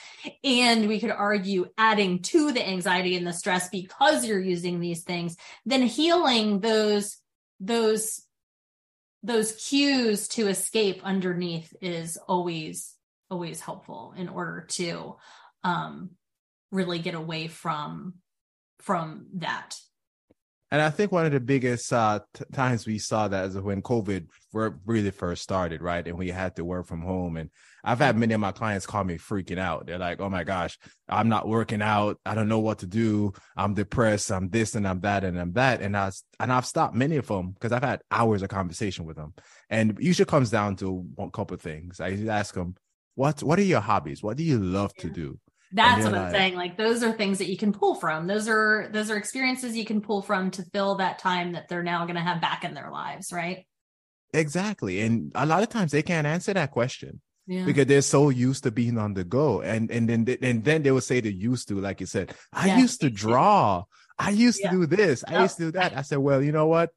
And 0.43 0.89
we 0.89 0.99
could 0.99 1.11
argue 1.11 1.67
adding 1.77 2.23
to 2.23 2.53
the 2.53 2.67
anxiety 2.67 3.19
and 3.19 3.27
the 3.27 3.35
stress 3.35 3.69
because 3.69 4.25
you're 4.25 4.41
using 4.41 4.81
these 4.81 5.03
things, 5.03 5.37
then 5.67 5.83
healing 5.83 6.61
those, 6.61 7.19
those, 7.61 8.23
those 9.23 9.53
cues 9.53 10.27
to 10.29 10.49
escape 10.49 11.03
underneath 11.05 11.75
is 11.83 12.17
always, 12.17 12.95
always 13.31 13.61
helpful 13.61 14.15
in 14.17 14.31
order 14.31 14.65
to, 14.71 15.17
um, 15.65 16.13
really 16.71 16.99
get 16.99 17.15
away 17.15 17.47
from 17.49 18.15
from 18.81 19.27
that 19.35 19.77
and 20.73 20.81
I 20.81 20.91
think 20.91 21.11
one 21.11 21.27
of 21.27 21.33
the 21.33 21.41
biggest 21.41 21.93
uh, 21.93 22.21
t- 22.33 22.45
times 22.53 22.87
we 22.87 22.99
saw 22.99 23.27
that 23.27 23.47
is 23.47 23.59
when 23.59 23.83
COVID 23.83 24.29
really 24.53 25.11
first 25.11 25.43
started, 25.43 25.83
right? 25.83 26.07
And 26.07 26.17
we 26.17 26.29
had 26.29 26.55
to 26.57 26.65
work 26.65 26.87
from 26.87 27.03
home. 27.03 27.37
And 27.37 27.51
I've 27.83 27.99
had 27.99 28.17
many 28.17 28.35
of 28.35 28.41
my 28.41 28.53
clients 28.53 28.87
call 28.87 29.03
me 29.03 29.19
freaking 29.19 29.59
out. 29.59 29.87
They're 29.87 29.99
like, 29.99 30.21
"Oh 30.21 30.31
my 30.31 30.45
gosh, 30.45 30.79
I'm 31.09 31.29
not 31.29 31.49
working 31.49 31.83
out. 31.83 32.21
I 32.25 32.37
don't 32.37 32.49
know 32.49 32.61
what 32.61 32.79
to 32.81 32.87
do. 32.87 33.33
I'm 33.57 33.75
depressed. 33.75 34.31
I'm 34.31 34.49
this 34.49 34.77
and 34.77 34.87
I'm 34.87 35.01
that 35.01 35.25
and 35.25 35.41
I'm 35.41 35.53
that." 35.55 35.83
And 35.83 35.97
I 35.97 36.13
and 36.39 36.53
I've 36.53 36.67
stopped 36.67 36.95
many 36.95 37.17
of 37.17 37.27
them 37.27 37.51
because 37.51 37.73
I've 37.73 37.83
had 37.83 38.03
hours 38.13 38.43
of 38.43 38.49
conversation 38.49 39.05
with 39.05 39.17
them. 39.17 39.35
And 39.71 39.99
usually 40.01 40.27
comes 40.27 40.51
down 40.51 40.77
to 40.77 41.05
one 41.17 41.33
couple 41.33 41.55
of 41.55 41.63
things. 41.63 41.99
I 42.01 42.13
ask 42.29 42.55
them, 42.55 42.77
"What 43.17 43.43
What 43.43 43.59
are 43.59 43.63
your 43.63 43.81
hobbies? 43.81 44.23
What 44.23 44.37
do 44.37 44.45
you 44.45 44.61
love 44.61 44.95
to 44.97 45.11
do?" 45.11 45.41
That's 45.73 46.05
what 46.05 46.15
I'm 46.15 46.23
like, 46.25 46.33
saying. 46.33 46.55
Like 46.57 46.77
those 46.77 47.03
are 47.03 47.13
things 47.13 47.39
that 47.39 47.49
you 47.49 47.57
can 47.57 47.73
pull 47.73 47.95
from. 47.95 48.27
Those 48.27 48.49
are 48.49 48.89
those 48.93 49.11
are 49.11 49.17
experiences 49.17 49.77
you 49.77 49.85
can 49.85 50.01
pull 50.01 50.23
from 50.23 50.51
to 50.53 50.65
fill 50.73 50.97
that 50.97 51.19
time 51.19 51.53
that 51.53 51.69
they're 51.69 51.83
now 51.83 52.05
going 52.05 52.17
to 52.17 52.23
have 52.23 52.41
back 52.41 52.65
in 52.65 52.75
their 52.75 52.91
lives, 52.91 53.33
right? 53.33 53.67
Exactly. 54.35 55.01
And 55.01 55.33
a 55.35 55.47
lot 55.47 55.63
of 55.63 55.69
times 55.69 55.93
they 55.93 56.03
can't 56.03 56.27
answer 56.27 56.53
that 56.55 56.71
question. 56.71 57.21
Yeah. 57.47 57.65
Because 57.65 57.87
they're 57.87 58.03
so 58.03 58.29
used 58.31 58.63
to 58.65 58.71
being 58.71 58.97
on 58.99 59.15
the 59.15 59.25
go, 59.25 59.61
and 59.61 59.91
and 59.91 60.09
then 60.09 60.39
and 60.43 60.65
then 60.65 60.83
they 60.83 60.91
will 60.91 61.01
say 61.01 61.21
they 61.21 61.31
used 61.31 61.69
to, 61.69 61.81
like 61.81 62.01
you 62.01 62.07
said. 62.07 62.33
I 62.53 62.67
yeah. 62.67 62.79
used 62.79 63.01
to 63.01 63.11
draw. 63.11 63.85
I 64.19 64.31
used 64.31 64.61
yeah. 64.61 64.71
to 64.71 64.77
do 64.77 64.87
this. 64.87 65.25
I 65.27 65.43
used 65.43 65.57
to 65.57 65.65
do 65.65 65.73
that. 65.73 65.97
I 65.97 66.03
said, 66.03 66.19
well, 66.19 66.43
you 66.43 66.53
know 66.53 66.67
what? 66.67 66.91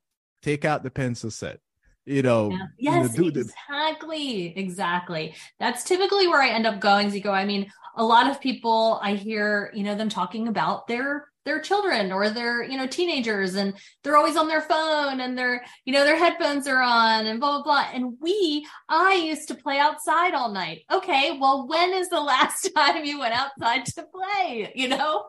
Take 0.44 0.66
out 0.66 0.84
the 0.84 0.92
pencil 0.92 1.32
set 1.32 1.60
you 2.06 2.22
know 2.22 2.52
yeah. 2.78 3.02
yes 3.02 3.18
you 3.18 3.32
know, 3.32 3.40
exactly 3.40 4.58
exactly 4.58 5.34
that's 5.60 5.84
typically 5.84 6.28
where 6.28 6.42
i 6.42 6.50
end 6.50 6.68
up 6.68 6.80
going 6.80 7.10
zeco 7.10 7.30
i 7.30 7.46
mean 7.46 7.72
a 7.96 8.04
lot 8.04 8.30
of 8.30 8.42
people 8.42 9.00
i 9.02 9.14
hear 9.14 9.72
you 9.74 9.84
know 9.84 9.96
them 9.96 10.10
talking 10.10 10.48
about 10.48 10.88
their 10.88 11.28
their 11.46 11.60
children 11.60 12.12
or 12.12 12.30
their 12.30 12.64
you 12.64 12.78
know 12.78 12.88
teenagers 12.88 13.56
and 13.56 13.74
they're 14.04 14.18
always 14.18 14.38
on 14.38 14.48
their 14.48 14.62
phone 14.62 15.20
and 15.20 15.38
their 15.38 15.64
you 15.86 15.94
know 15.94 16.04
their 16.04 16.18
headphones 16.18 16.68
are 16.68 16.82
on 16.82 17.26
and 17.26 17.40
blah 17.40 17.62
blah 17.62 17.64
blah. 17.64 17.88
And 17.94 18.14
we 18.20 18.66
i 18.90 19.14
used 19.14 19.48
to 19.50 19.56
play 19.56 19.78
outside 19.78 20.34
all 20.34 20.52
night. 20.52 20.82
Okay 20.92 21.38
well 21.40 21.68
when 21.68 21.94
is 21.94 22.10
the 22.10 22.22
last 22.22 22.70
time 22.76 23.04
you 23.06 23.20
went 23.20 23.34
outside 23.34 23.86
to 23.88 24.06
play? 24.06 24.72
You 24.76 24.90
know 24.90 25.26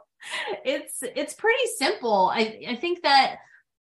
it's 0.64 1.02
it's 1.02 1.34
pretty 1.34 1.66
simple. 1.76 2.30
I 2.32 2.60
i 2.68 2.76
think 2.76 3.02
that 3.02 3.36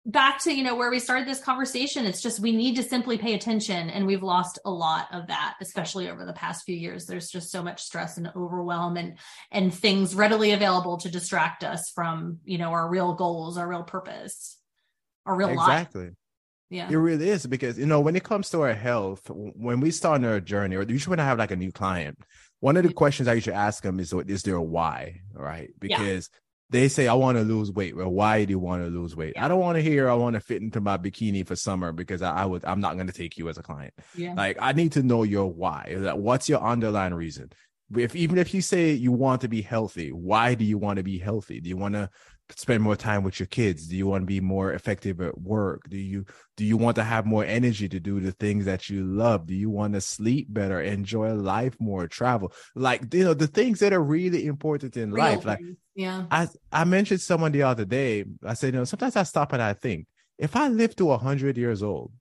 back 0.05 0.39
to 0.39 0.53
you 0.53 0.63
know 0.63 0.75
where 0.75 0.91
we 0.91 0.99
started 0.99 1.27
this 1.27 1.41
conversation 1.41 2.05
it's 2.05 2.21
just 2.21 2.39
we 2.39 2.51
need 2.51 2.75
to 2.75 2.83
simply 2.83 3.17
pay 3.17 3.33
attention 3.33 3.89
and 3.89 4.05
we've 4.05 4.21
lost 4.21 4.59
a 4.63 4.69
lot 4.69 5.07
of 5.11 5.25
that 5.27 5.55
especially 5.61 6.09
over 6.09 6.25
the 6.25 6.33
past 6.33 6.63
few 6.65 6.75
years. 6.75 7.05
There's 7.05 7.29
just 7.29 7.51
so 7.51 7.63
much 7.63 7.81
stress 7.81 8.17
and 8.17 8.31
overwhelm 8.35 8.97
and 8.97 9.17
and 9.51 9.73
things 9.73 10.15
readily 10.15 10.51
available 10.51 10.97
to 10.97 11.09
distract 11.09 11.63
us 11.63 11.91
from 11.93 12.39
you 12.43 12.57
know 12.57 12.69
our 12.69 12.87
real 12.87 13.13
goals 13.13 13.57
our 13.57 13.67
real 13.67 13.83
purpose 13.83 14.57
our 15.25 15.35
real 15.35 15.55
life. 15.55 15.81
exactly. 15.87 16.05
Life. 16.05 16.13
yeah. 16.69 16.89
It 16.89 16.95
really 16.95 17.29
is 17.29 17.45
because 17.45 17.79
you 17.79 17.85
know 17.85 17.99
when 17.99 18.15
it 18.15 18.23
comes 18.23 18.49
to 18.51 18.61
our 18.61 18.73
health 18.73 19.21
when 19.29 19.79
we 19.79 19.91
start 19.91 20.23
on 20.23 20.25
our 20.25 20.39
journey 20.39 20.75
or 20.75 20.83
usually 20.83 21.11
when 21.11 21.19
i 21.19 21.25
have 21.25 21.39
like 21.39 21.51
a 21.51 21.55
new 21.55 21.71
client 21.71 22.19
one 22.59 22.77
of 22.77 22.83
the 22.83 22.89
mm-hmm. 22.89 22.97
questions 22.97 23.27
i 23.27 23.33
usually 23.33 23.55
ask 23.55 23.83
them 23.83 23.99
is 23.99 24.13
is 24.27 24.43
there 24.43 24.55
a 24.55 24.61
why? 24.61 25.21
Right? 25.33 25.71
Because 25.79 26.29
yeah 26.31 26.39
they 26.69 26.87
say 26.87 27.07
I 27.07 27.13
want 27.13 27.37
to 27.37 27.43
lose 27.43 27.71
weight. 27.71 27.95
Well, 27.95 28.09
why 28.09 28.45
do 28.45 28.51
you 28.51 28.59
want 28.59 28.83
to 28.83 28.89
lose 28.89 29.15
weight? 29.15 29.33
I 29.37 29.47
don't 29.47 29.59
want 29.59 29.77
to 29.77 29.81
hear 29.81 30.09
I 30.09 30.13
want 30.13 30.33
to 30.33 30.39
fit 30.39 30.61
into 30.61 30.81
my 30.81 30.97
bikini 30.97 31.45
for 31.45 31.55
summer 31.55 31.91
because 31.91 32.21
I, 32.21 32.31
I 32.35 32.45
would 32.45 32.65
I'm 32.65 32.81
not 32.81 32.95
going 32.95 33.07
to 33.07 33.13
take 33.13 33.37
you 33.37 33.49
as 33.49 33.57
a 33.57 33.63
client. 33.63 33.93
Yeah. 34.15 34.33
Like 34.33 34.57
I 34.59 34.71
need 34.71 34.93
to 34.93 35.03
know 35.03 35.23
your 35.23 35.51
why. 35.51 35.95
Like, 35.97 36.15
what's 36.15 36.49
your 36.49 36.61
underlying 36.61 37.13
reason? 37.13 37.51
If 37.95 38.15
even 38.15 38.39
if 38.39 38.53
you 38.53 38.61
say 38.61 38.91
you 38.93 39.11
want 39.11 39.41
to 39.41 39.47
be 39.47 39.61
healthy, 39.61 40.11
why 40.11 40.55
do 40.55 40.65
you 40.65 40.79
want 40.79 40.97
to 40.97 41.03
be 41.03 41.19
healthy? 41.19 41.61
Do 41.61 41.69
you 41.69 41.77
want 41.77 41.93
to 41.93 42.09
spend 42.49 42.83
more 42.83 42.95
time 42.95 43.23
with 43.23 43.39
your 43.39 43.47
kids? 43.47 43.87
Do 43.87 43.95
you 43.95 44.07
want 44.07 44.23
to 44.23 44.25
be 44.27 44.41
more 44.41 44.73
effective 44.73 45.19
at 45.21 45.39
work? 45.39 45.89
Do 45.89 45.97
you 45.97 46.25
do 46.57 46.65
you 46.65 46.77
want 46.77 46.95
to 46.97 47.03
have 47.03 47.25
more 47.25 47.43
energy 47.45 47.89
to 47.89 47.99
do 47.99 48.19
the 48.19 48.31
things 48.31 48.65
that 48.65 48.89
you 48.89 49.03
love? 49.03 49.47
Do 49.47 49.55
you 49.55 49.69
want 49.69 49.93
to 49.93 50.01
sleep 50.01 50.47
better 50.49 50.81
enjoy 50.81 51.33
life 51.33 51.75
more 51.79 52.07
travel? 52.07 52.53
Like 52.75 53.13
you 53.13 53.23
know 53.23 53.33
the 53.33 53.47
things 53.47 53.79
that 53.79 53.93
are 53.93 54.03
really 54.03 54.45
important 54.45 54.97
in 54.97 55.11
Real 55.11 55.23
life 55.23 55.43
things. 55.43 55.45
like 55.45 55.59
yeah. 55.95 56.25
I 56.29 56.47
i 56.71 56.83
mentioned 56.83 57.21
someone 57.21 57.51
the 57.51 57.63
other 57.63 57.85
day 57.85 58.25
i 58.45 58.53
said 58.53 58.73
you 58.73 58.79
know 58.79 58.83
sometimes 58.85 59.15
i 59.15 59.23
stop 59.23 59.53
and 59.53 59.61
i 59.61 59.73
think 59.73 60.07
if 60.37 60.55
i 60.55 60.67
live 60.67 60.95
to 60.97 61.05
100 61.05 61.57
years 61.57 61.81
old 61.81 62.11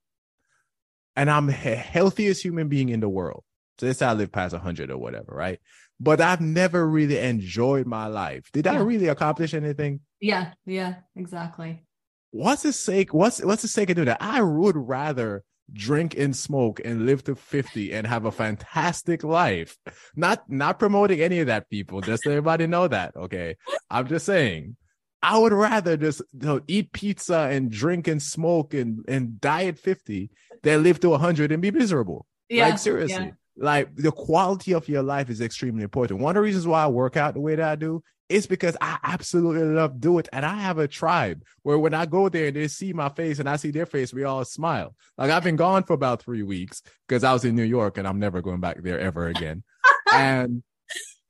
and 1.16 1.28
i'm 1.28 1.46
the 1.46 1.52
healthiest 1.52 2.42
human 2.42 2.68
being 2.68 2.88
in 2.88 3.00
the 3.00 3.08
world 3.08 3.42
so 3.78 3.86
let's 3.86 3.98
say 3.98 4.06
i 4.06 4.12
live 4.12 4.30
past 4.30 4.52
100 4.52 4.90
or 4.90 4.98
whatever 4.98 5.32
right 5.34 5.58
but 6.00 6.20
I've 6.20 6.40
never 6.40 6.86
really 6.88 7.18
enjoyed 7.18 7.86
my 7.86 8.06
life. 8.06 8.50
Did 8.52 8.66
yeah. 8.66 8.72
I 8.72 8.76
really 8.78 9.08
accomplish 9.08 9.54
anything? 9.54 10.00
Yeah, 10.20 10.52
yeah, 10.66 10.96
exactly. 11.16 11.84
What's 12.30 12.62
the 12.62 12.72
sake? 12.72 13.14
What's 13.14 13.42
what's 13.42 13.62
the 13.62 13.68
sake 13.68 13.90
of 13.90 13.96
doing 13.96 14.06
that? 14.06 14.22
I 14.22 14.42
would 14.42 14.76
rather 14.76 15.44
drink 15.72 16.16
and 16.16 16.36
smoke 16.36 16.80
and 16.84 17.06
live 17.06 17.24
to 17.24 17.34
50 17.34 17.92
and 17.92 18.06
have 18.06 18.24
a 18.24 18.32
fantastic 18.32 19.22
life. 19.22 19.78
Not 20.16 20.50
not 20.50 20.78
promoting 20.78 21.20
any 21.20 21.40
of 21.40 21.46
that, 21.46 21.70
people. 21.70 22.00
Just 22.00 22.26
everybody 22.26 22.66
know 22.66 22.88
that. 22.88 23.14
Okay. 23.16 23.56
I'm 23.90 24.08
just 24.08 24.26
saying. 24.26 24.76
I 25.22 25.38
would 25.38 25.54
rather 25.54 25.96
just 25.96 26.20
you 26.38 26.46
know, 26.46 26.60
eat 26.68 26.92
pizza 26.92 27.48
and 27.50 27.70
drink 27.70 28.08
and 28.08 28.22
smoke 28.22 28.74
and, 28.74 29.02
and 29.08 29.40
die 29.40 29.64
at 29.64 29.78
50 29.78 30.30
than 30.62 30.82
live 30.82 31.00
to 31.00 31.08
100 31.08 31.50
and 31.50 31.62
be 31.62 31.70
miserable. 31.70 32.26
Yeah, 32.50 32.68
like 32.68 32.78
seriously. 32.78 33.24
Yeah 33.24 33.30
like 33.56 33.94
the 33.94 34.12
quality 34.12 34.74
of 34.74 34.88
your 34.88 35.02
life 35.02 35.30
is 35.30 35.40
extremely 35.40 35.82
important. 35.82 36.20
One 36.20 36.36
of 36.36 36.40
the 36.40 36.44
reasons 36.44 36.66
why 36.66 36.84
I 36.84 36.88
work 36.88 37.16
out 37.16 37.34
the 37.34 37.40
way 37.40 37.54
that 37.54 37.68
I 37.68 37.76
do 37.76 38.02
is 38.28 38.46
because 38.46 38.76
I 38.80 38.98
absolutely 39.02 39.64
love 39.64 40.00
do 40.00 40.18
it. 40.18 40.28
And 40.32 40.44
I 40.46 40.56
have 40.56 40.78
a 40.78 40.88
tribe 40.88 41.44
where 41.62 41.78
when 41.78 41.94
I 41.94 42.06
go 42.06 42.28
there 42.28 42.46
and 42.46 42.56
they 42.56 42.68
see 42.68 42.92
my 42.92 43.08
face 43.10 43.38
and 43.38 43.48
I 43.48 43.56
see 43.56 43.70
their 43.70 43.86
face, 43.86 44.12
we 44.12 44.24
all 44.24 44.44
smile. 44.44 44.94
Like 45.18 45.30
I've 45.30 45.44
been 45.44 45.56
gone 45.56 45.84
for 45.84 45.92
about 45.92 46.22
three 46.22 46.42
weeks 46.42 46.82
because 47.06 47.22
I 47.22 47.32
was 47.32 47.44
in 47.44 47.54
New 47.54 47.64
York 47.64 47.98
and 47.98 48.08
I'm 48.08 48.18
never 48.18 48.40
going 48.40 48.60
back 48.60 48.82
there 48.82 48.98
ever 48.98 49.28
again. 49.28 49.62
and 50.12 50.62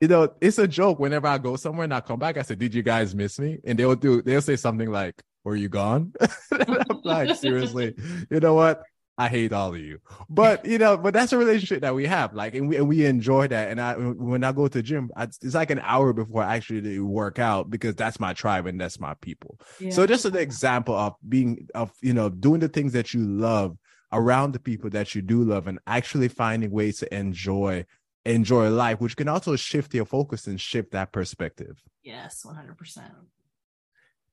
you 0.01 0.09
know, 0.09 0.35
it's 0.41 0.59
a 0.59 0.69
joke 0.69 0.99
whenever 0.99 1.27
I 1.27 1.39
go 1.39 1.57
somewhere 1.57 1.85
and 1.85 1.95
I 1.95 2.01
come 2.01 2.19
back, 2.19 2.37
I 2.37 2.43
say, 2.43 2.55
Did 2.55 2.75
you 2.75 2.83
guys 2.83 3.15
miss 3.15 3.39
me? 3.39 3.59
And 3.65 3.79
they'll 3.79 3.95
do 3.95 4.23
they'll 4.23 4.43
say 4.43 4.57
something 4.57 4.91
like, 4.91 5.21
Were 5.45 5.57
you 5.57 5.69
gone? 5.69 6.13
like, 7.05 7.37
seriously, 7.37 7.95
you 8.31 8.41
know 8.41 8.55
what? 8.55 8.83
I 9.17 9.29
hate 9.29 9.53
all 9.53 9.75
of 9.75 9.79
you. 9.79 10.01
But 10.29 10.65
you 10.65 10.79
know, 10.79 10.97
but 10.97 11.15
that's 11.15 11.33
a 11.33 11.39
relationship 11.39 11.83
that 11.83 11.95
we 11.95 12.07
have. 12.07 12.35
Like, 12.35 12.55
and 12.55 12.69
we 12.69 12.77
and 12.77 12.89
we 12.89 13.05
enjoy 13.07 13.47
that. 13.49 13.71
And 13.71 13.81
I 13.81 13.95
when 13.95 14.43
I 14.43 14.53
go 14.53 14.67
to 14.67 14.79
the 14.79 14.83
gym, 14.83 15.11
I, 15.17 15.25
it's 15.25 15.55
like 15.55 15.71
an 15.71 15.81
hour 15.81 16.13
before 16.13 16.43
I 16.43 16.57
actually 16.57 16.99
work 16.99 17.39
out 17.39 17.71
because 17.71 17.95
that's 17.95 18.19
my 18.19 18.33
tribe 18.33 18.67
and 18.67 18.81
that's 18.81 18.99
my 18.99 19.15
people. 19.15 19.61
Yeah. 19.79 19.91
So 19.91 20.07
just 20.07 20.25
an 20.25 20.37
example 20.37 20.97
of 20.97 21.15
being 21.29 21.69
of 21.75 21.93
you 22.01 22.13
know 22.13 22.29
doing 22.29 22.61
the 22.61 22.69
things 22.69 22.93
that 22.95 23.15
you 23.15 23.25
love 23.25 23.77
around 24.13 24.53
the 24.53 24.61
people 24.61 24.91
that 24.91 25.15
you 25.15 25.23
do 25.23 25.43
love 25.43 25.67
and 25.67 25.79
actually 25.87 26.29
finding 26.29 26.71
ways 26.71 26.99
to 26.99 27.15
enjoy 27.15 27.85
enjoy 28.25 28.69
life, 28.71 29.01
which 29.01 29.17
can 29.17 29.29
also 29.29 29.55
shift 29.55 29.95
your 29.95 30.07
focus 30.07 30.47
and 30.47 30.61
shift 30.61 30.91
that 30.93 31.13
perspective. 31.13 31.81
Yes, 32.03 32.45
one 32.45 32.57
hundred 32.57 32.79
percent. 32.79 33.13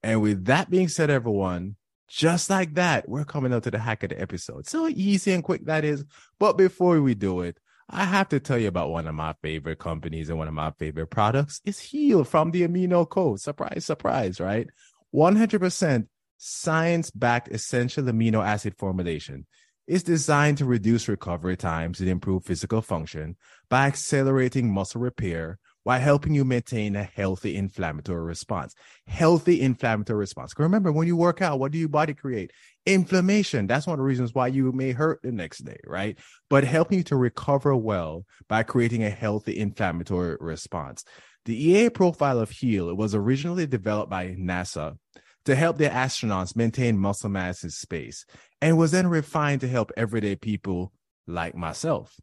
And 0.04 0.22
with 0.22 0.46
that 0.46 0.72
being 0.72 0.88
said, 0.88 1.12
everyone, 1.12 1.76
just 2.12 2.50
like 2.50 2.74
that, 2.74 3.08
we're 3.08 3.24
coming 3.24 3.54
up 3.54 3.64
to 3.64 3.72
the 3.72 3.80
hack 3.80 4.04
of 4.04 4.10
the 4.10 4.20
episode. 4.20 4.68
So 4.68 4.90
easy 4.90 5.32
and 5.32 5.42
quick 5.42 5.66
that 5.66 5.86
is. 5.86 6.04
But 6.40 6.58
before 6.58 7.00
we 7.02 7.16
do 7.16 7.40
it, 7.40 7.58
I 7.90 8.04
have 8.04 8.28
to 8.30 8.40
tell 8.42 8.58
you 8.58 8.68
about 8.68 8.90
one 8.90 9.08
of 9.08 9.16
my 9.16 9.34
favorite 9.42 9.80
companies 9.80 10.30
and 10.30 10.38
one 10.38 10.50
of 10.50 10.54
my 10.54 10.72
favorite 10.72 11.08
products 11.08 11.62
is 11.64 11.80
Heal 11.80 12.26
from 12.26 12.52
the 12.52 12.68
Amino 12.68 13.08
Co. 13.08 13.38
Surprise, 13.38 13.86
surprise, 13.86 14.42
right? 14.42 14.68
100% 15.16 16.08
science 16.38 17.12
backed 17.12 17.48
essential 17.48 18.04
amino 18.04 18.46
acid 18.46 18.76
formulation 18.78 19.46
is 19.88 20.04
designed 20.04 20.58
to 20.58 20.66
reduce 20.66 21.08
recovery 21.08 21.56
times 21.56 22.02
and 22.02 22.10
improve 22.10 22.44
physical 22.44 22.82
function 22.82 23.38
by 23.70 23.88
accelerating 23.88 24.70
muscle 24.70 25.00
repair 25.00 25.60
while 25.84 26.00
helping 26.00 26.34
you 26.34 26.46
maintain 26.46 26.96
a 26.96 27.04
healthy 27.04 27.56
inflammatory 27.56 28.22
response. 28.22 28.76
Healthy 29.08 29.62
inflammatory 29.62 30.20
response. 30.20 30.54
Remember, 30.58 30.92
when 30.92 31.08
you 31.08 31.16
work 31.16 31.42
out, 31.42 31.60
what 31.60 31.72
do 31.72 31.78
your 31.78 31.90
body 31.90 32.14
create? 32.14 32.52
Inflammation. 32.86 33.68
That's 33.68 33.88
one 33.88 33.96
of 33.96 34.00
the 34.00 34.04
reasons 34.04 34.34
why 34.34 34.48
you 34.48 34.72
may 34.72 34.92
hurt 34.92 35.20
the 35.24 35.32
next 35.32 35.60
day, 35.60 35.80
right? 35.86 36.18
But 36.50 36.64
helping 36.64 37.00
you 37.00 37.04
to 37.06 37.16
recover 37.16 37.76
well 37.76 38.26
by 38.48 38.64
creating 38.64 39.04
a 39.04 39.10
healthy 39.10 39.58
inflammatory 39.58 40.38
response. 40.40 41.04
The 41.46 41.70
EA 41.70 41.90
profile 41.90 42.40
of 42.40 42.52
HEAL 42.52 42.96
was 42.96 43.16
originally 43.16 43.66
developed 43.66 44.12
by 44.12 44.30
NASA 44.30 44.98
to 45.46 45.56
help 45.56 45.78
their 45.78 45.90
astronauts 45.90 46.56
maintain 46.56 47.00
muscle 47.00 47.30
mass 47.30 47.64
in 47.64 47.72
space 47.72 48.26
and 48.62 48.78
was 48.78 48.92
then 48.92 49.08
refined 49.08 49.62
to 49.62 49.68
help 49.68 49.92
everyday 49.98 50.36
people 50.36 50.94
like 51.26 51.56
myself. 51.56 52.16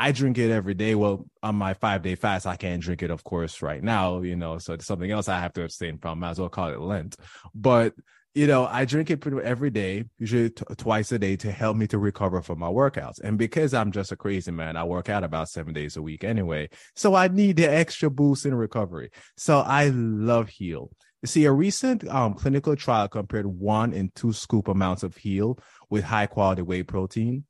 I 0.00 0.12
drink 0.12 0.38
it 0.38 0.50
every 0.50 0.72
day. 0.72 0.94
Well, 0.94 1.26
on 1.42 1.56
my 1.56 1.74
five 1.74 2.00
day 2.00 2.14
fast, 2.14 2.46
I 2.46 2.56
can't 2.56 2.80
drink 2.80 3.02
it, 3.02 3.10
of 3.10 3.22
course, 3.22 3.60
right 3.60 3.82
now, 3.82 4.22
you 4.22 4.34
know, 4.34 4.56
so 4.56 4.72
it's 4.72 4.86
something 4.86 5.10
else 5.10 5.28
I 5.28 5.38
have 5.38 5.52
to 5.52 5.62
abstain 5.62 5.98
from. 5.98 6.20
Might 6.20 6.30
as 6.30 6.40
well 6.40 6.48
call 6.48 6.70
it 6.70 6.80
Lent. 6.80 7.16
But, 7.54 7.92
you 8.34 8.46
know, 8.46 8.64
I 8.64 8.86
drink 8.86 9.10
it 9.10 9.18
pretty 9.18 9.36
much 9.36 9.44
every 9.44 9.68
day, 9.68 10.06
usually 10.18 10.48
t- 10.48 10.64
twice 10.78 11.12
a 11.12 11.18
day 11.18 11.36
to 11.36 11.52
help 11.52 11.76
me 11.76 11.86
to 11.88 11.98
recover 11.98 12.40
from 12.40 12.60
my 12.60 12.68
workouts. 12.68 13.20
And 13.20 13.36
because 13.36 13.74
I'm 13.74 13.92
just 13.92 14.10
a 14.10 14.16
crazy 14.16 14.50
man, 14.50 14.74
I 14.74 14.84
work 14.84 15.10
out 15.10 15.22
about 15.22 15.50
seven 15.50 15.74
days 15.74 15.98
a 15.98 16.02
week 16.02 16.24
anyway. 16.24 16.70
So 16.96 17.14
I 17.14 17.28
need 17.28 17.56
the 17.56 17.70
extra 17.70 18.08
boost 18.08 18.46
in 18.46 18.54
recovery. 18.54 19.10
So 19.36 19.58
I 19.58 19.88
love 19.90 20.48
Heal. 20.48 20.90
You 21.22 21.26
see, 21.26 21.44
a 21.44 21.52
recent 21.52 22.08
um, 22.08 22.32
clinical 22.32 22.74
trial 22.74 23.06
compared 23.06 23.44
one 23.44 23.92
and 23.92 24.14
two 24.14 24.32
scoop 24.32 24.66
amounts 24.68 25.02
of 25.02 25.18
Heal 25.18 25.58
with 25.90 26.04
high 26.04 26.24
quality 26.24 26.62
whey 26.62 26.84
protein 26.84 27.44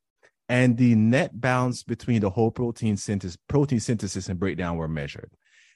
and 0.51 0.77
the 0.77 0.97
net 0.97 1.41
balance 1.41 1.85
between 1.85 2.21
the 2.21 2.31
whole 2.31 2.51
protein 2.51 2.97
synthesis, 2.97 3.39
protein 3.47 3.79
synthesis 3.79 4.29
and 4.29 4.41
breakdown 4.41 4.77
were 4.77 4.89
measured. 4.89 5.31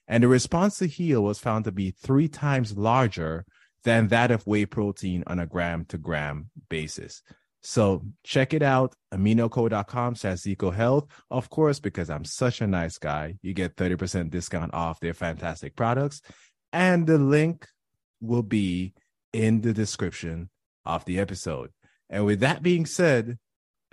And 0.09 0.25
the 0.25 0.29
response 0.29 0.79
to 0.79 0.87
heal 0.87 1.23
was 1.23 1.39
found 1.39 1.65
to 1.65 1.73
be 1.73 1.93
three 1.93 2.27
times 2.27 2.77
larger 2.77 3.47
than 3.85 4.09
that 4.09 4.33
of 4.33 4.45
whey 4.49 4.67
protein 4.67 5.23
on 5.29 5.39
a 5.39 5.47
gram 5.47 5.85
to 5.91 5.97
gram 5.97 6.51
basis. 6.69 7.23
So 7.61 8.03
check 8.25 8.53
it 8.53 8.63
out, 8.63 8.97
aminoco.com 9.13 10.17
slash 10.17 10.39
Zeco 10.39 10.75
Health. 10.75 11.07
Of 11.31 11.51
course, 11.51 11.79
because 11.79 12.11
I'm 12.11 12.25
such 12.25 12.61
a 12.61 12.67
nice 12.67 12.99
guy, 12.99 13.37
you 13.43 13.55
get 13.55 13.77
30% 13.77 14.29
discount 14.31 14.75
off 14.75 14.99
their 14.99 15.15
fantastic 15.15 15.77
products. 15.77 16.21
And 16.73 17.07
the 17.07 17.19
link 17.19 17.69
will 18.21 18.43
be 18.43 18.93
in 19.33 19.61
the 19.61 19.73
description 19.73 20.51
of 20.85 21.05
the 21.05 21.21
episode. 21.21 21.71
And 22.11 22.27
with 22.27 22.41
that 22.41 22.61
being 22.61 22.87
said, 22.87 23.39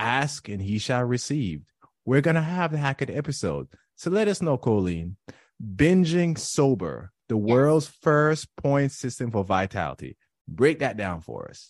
ask 0.02 0.50
and 0.50 0.62
he 0.62 0.80
shall 0.80 1.04
receive. 1.04 1.62
We're 2.06 2.22
going 2.22 2.36
to 2.36 2.42
have 2.42 2.72
the 2.72 2.78
Hackett 2.78 3.10
episode. 3.10 3.68
So 3.96 4.10
let 4.10 4.28
us 4.28 4.42
know, 4.42 4.58
Colleen. 4.58 5.18
Binging 5.64 6.38
sober, 6.38 7.12
the 7.30 7.38
yes. 7.38 7.46
world's 7.48 7.88
first 7.88 8.48
point 8.58 8.92
system 8.92 9.32
for 9.32 9.44
vitality. 9.44 10.18
Break 10.48 10.80
that 10.80 10.98
down 10.98 11.22
for 11.22 11.48
us. 11.50 11.70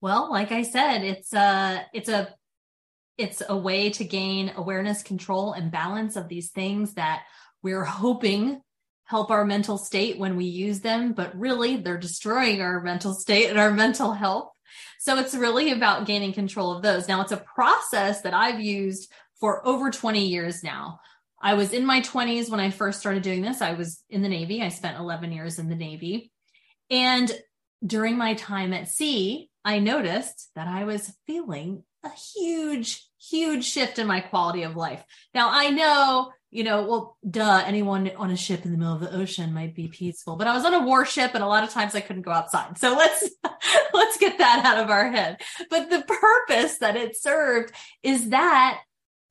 Well, 0.00 0.30
like 0.30 0.50
I 0.50 0.62
said, 0.62 1.04
it's 1.04 1.32
a 1.32 1.86
it's 1.92 2.08
a 2.08 2.34
it's 3.16 3.42
a 3.48 3.56
way 3.56 3.90
to 3.90 4.04
gain 4.04 4.52
awareness, 4.56 5.02
control, 5.02 5.52
and 5.52 5.70
balance 5.70 6.16
of 6.16 6.28
these 6.28 6.50
things 6.50 6.94
that 6.94 7.22
we're 7.62 7.84
hoping 7.84 8.62
help 9.04 9.30
our 9.30 9.44
mental 9.44 9.76
state 9.76 10.18
when 10.18 10.36
we 10.36 10.44
use 10.44 10.80
them, 10.80 11.12
but 11.12 11.36
really 11.36 11.76
they're 11.76 11.98
destroying 11.98 12.62
our 12.62 12.80
mental 12.80 13.12
state 13.12 13.50
and 13.50 13.58
our 13.58 13.72
mental 13.72 14.12
health. 14.12 14.50
So 14.98 15.18
it's 15.18 15.34
really 15.34 15.72
about 15.72 16.06
gaining 16.06 16.32
control 16.32 16.72
of 16.72 16.82
those. 16.82 17.08
Now 17.08 17.20
it's 17.22 17.32
a 17.32 17.36
process 17.36 18.22
that 18.22 18.34
I've 18.34 18.60
used 18.60 19.10
for 19.40 19.66
over 19.66 19.90
20 19.90 20.26
years 20.26 20.62
now. 20.62 21.00
I 21.42 21.54
was 21.54 21.72
in 21.72 21.86
my 21.86 22.02
20s 22.02 22.50
when 22.50 22.60
I 22.60 22.70
first 22.70 23.00
started 23.00 23.22
doing 23.22 23.42
this. 23.42 23.62
I 23.62 23.72
was 23.72 24.02
in 24.10 24.22
the 24.22 24.28
Navy. 24.28 24.62
I 24.62 24.68
spent 24.68 24.98
11 24.98 25.32
years 25.32 25.58
in 25.58 25.68
the 25.68 25.74
Navy. 25.74 26.30
And 26.90 27.30
during 27.84 28.18
my 28.18 28.34
time 28.34 28.72
at 28.74 28.88
sea, 28.88 29.48
I 29.64 29.78
noticed 29.78 30.50
that 30.54 30.68
I 30.68 30.84
was 30.84 31.14
feeling 31.26 31.84
a 32.04 32.10
huge, 32.10 33.06
huge 33.18 33.64
shift 33.64 33.98
in 33.98 34.06
my 34.06 34.20
quality 34.20 34.62
of 34.62 34.76
life. 34.76 35.02
Now 35.34 35.50
I 35.50 35.70
know 35.70 36.32
you 36.50 36.64
know, 36.64 36.82
well, 36.82 37.16
duh, 37.28 37.62
anyone 37.64 38.10
on 38.16 38.30
a 38.30 38.36
ship 38.36 38.64
in 38.64 38.72
the 38.72 38.78
middle 38.78 38.94
of 38.94 39.00
the 39.00 39.14
ocean 39.14 39.54
might 39.54 39.74
be 39.74 39.88
peaceful, 39.88 40.36
but 40.36 40.48
I 40.48 40.54
was 40.54 40.64
on 40.64 40.74
a 40.74 40.84
warship 40.84 41.34
and 41.34 41.44
a 41.44 41.46
lot 41.46 41.62
of 41.62 41.70
times 41.70 41.94
I 41.94 42.00
couldn't 42.00 42.22
go 42.22 42.32
outside. 42.32 42.76
So 42.76 42.94
let's, 42.96 43.30
let's 43.94 44.18
get 44.18 44.38
that 44.38 44.64
out 44.64 44.82
of 44.82 44.90
our 44.90 45.10
head. 45.12 45.40
But 45.70 45.90
the 45.90 46.02
purpose 46.02 46.78
that 46.78 46.96
it 46.96 47.16
served 47.16 47.72
is 48.02 48.30
that 48.30 48.80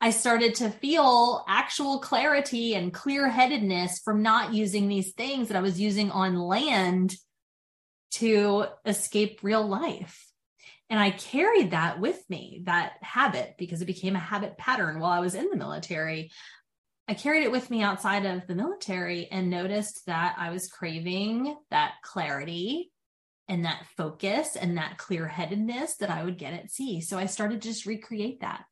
I 0.02 0.12
started 0.12 0.56
to 0.56 0.70
feel 0.70 1.44
actual 1.48 2.00
clarity 2.00 2.74
and 2.74 2.94
clear 2.94 3.28
headedness 3.28 4.00
from 4.00 4.24
not 4.24 4.54
using 4.54 4.88
these 4.88 5.12
things 5.12 5.50
that 5.50 5.58
I 5.58 5.62
was 5.62 5.80
using 5.80 6.12
on 6.12 6.40
land 6.40 7.16
to 8.12 8.66
escape 8.86 9.40
real 9.44 9.68
life. 9.68 10.26
And 10.90 11.00
I 11.00 11.12
carried 11.12 11.72
that 11.72 12.00
with 12.00 12.20
me, 12.30 12.64
that 12.66 12.94
habit, 13.02 13.56
because 13.60 13.82
it 13.82 13.86
became 13.86 14.16
a 14.16 14.20
habit 14.20 14.58
pattern 14.58 15.00
while 15.00 15.12
I 15.12 15.20
was 15.20 15.36
in 15.36 15.50
the 15.50 15.58
military 15.58 16.32
I 17.10 17.16
carried 17.16 17.44
it 17.44 17.52
with 17.52 17.72
me 17.72 17.82
outside 17.82 18.24
of 18.28 18.46
the 18.46 18.54
military 18.54 19.28
and 19.32 19.50
noticed 19.50 20.06
that 20.06 20.36
I 20.38 20.52
was 20.52 20.70
craving 20.70 21.56
that 21.72 21.94
clarity 22.04 22.92
and 23.48 23.66
that 23.66 23.88
focus 23.98 24.56
and 24.56 24.78
that 24.78 25.00
clear 25.00 25.28
headedness 25.28 25.96
that 25.98 26.12
I 26.12 26.24
would 26.24 26.38
get 26.38 26.54
at 26.54 26.70
sea. 26.70 27.02
So 27.02 27.18
I 27.18 27.26
started 27.26 27.64
to 27.64 27.68
just 27.68 27.88
recreate 27.88 28.42
that. 28.42 28.64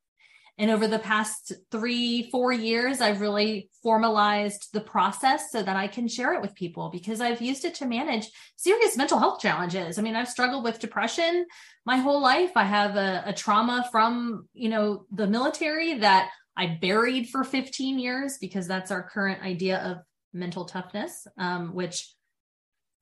And 0.60 0.70
over 0.70 0.88
the 0.88 1.00
past 1.00 1.52
three, 1.72 2.30
four 2.30 2.52
years, 2.52 3.02
I've 3.02 3.22
really 3.22 3.72
formalized 3.82 4.70
the 4.72 4.82
process 4.82 5.52
so 5.52 5.64
that 5.64 5.76
I 5.76 5.88
can 5.88 6.08
share 6.08 6.34
it 6.34 6.42
with 6.42 6.54
people 6.54 6.90
because 6.92 7.22
I've 7.22 7.42
used 7.42 7.66
it 7.66 7.74
to 7.76 7.88
manage 7.88 8.30
serious 8.56 8.96
mental 8.96 9.18
health 9.18 9.40
challenges. 9.40 9.98
I 9.98 10.04
mean, 10.04 10.16
I've 10.16 10.30
struggled 10.30 10.64
with 10.64 10.80
depression 10.80 11.48
my 11.88 11.98
whole 11.98 12.22
life. 12.22 12.52
I 12.56 12.66
have 12.66 12.98
a, 12.98 13.24
a 13.26 13.34
trauma 13.34 13.88
from, 13.92 14.48
you 14.54 14.70
know, 14.70 15.06
the 15.12 15.26
military 15.26 15.96
that 16.00 16.30
I 16.58 16.78
buried 16.82 17.30
for 17.30 17.44
15 17.44 18.00
years 18.00 18.38
because 18.40 18.68
that's 18.68 18.90
our 18.90 19.04
current 19.04 19.44
idea 19.44 19.78
of 19.78 19.98
mental 20.34 20.66
toughness, 20.66 21.28
um, 21.38 21.74
which 21.74 22.14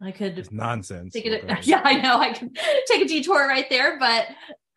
I 0.01 0.11
could 0.11 0.37
it's 0.37 0.51
nonsense. 0.51 1.13
Take 1.13 1.25
it, 1.25 1.45
yeah, 1.67 1.81
I 1.83 1.95
know. 1.95 2.19
I 2.19 2.33
can 2.33 2.51
take 2.87 3.01
a 3.01 3.07
detour 3.07 3.47
right 3.47 3.69
there, 3.69 3.97
but 3.97 4.27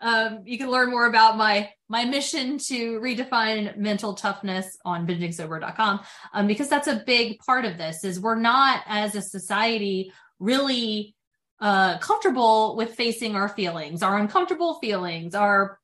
um, 0.00 0.42
you 0.44 0.58
can 0.58 0.70
learn 0.70 0.90
more 0.90 1.06
about 1.06 1.36
my 1.36 1.70
my 1.88 2.04
mission 2.04 2.58
to 2.58 3.00
redefine 3.00 3.76
mental 3.76 4.14
toughness 4.14 4.76
on 4.84 5.06
bingingsober.com 5.06 6.00
um, 6.32 6.46
because 6.46 6.68
that's 6.68 6.86
a 6.86 7.02
big 7.06 7.38
part 7.40 7.64
of 7.64 7.78
this 7.78 8.04
is 8.04 8.20
we're 8.20 8.36
not 8.36 8.82
as 8.86 9.16
a 9.16 9.22
society 9.22 10.12
really 10.38 11.16
uh, 11.60 11.98
comfortable 11.98 12.76
with 12.76 12.94
facing 12.94 13.34
our 13.34 13.48
feelings 13.48 14.02
our 14.02 14.18
uncomfortable 14.18 14.74
feelings 14.74 15.34
our 15.34 15.80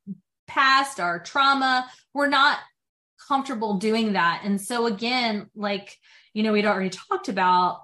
past 0.47 1.01
our 1.01 1.19
trauma 1.19 1.91
we're 2.13 2.29
not 2.29 2.59
comfortable 3.27 3.79
doing 3.79 4.13
that. 4.15 4.43
And 4.45 4.61
so 4.61 4.87
again, 4.87 5.49
like, 5.55 5.97
you 6.33 6.43
know, 6.43 6.53
we'd 6.53 6.67
already 6.67 6.91
talked 6.91 7.29
about 7.29 7.81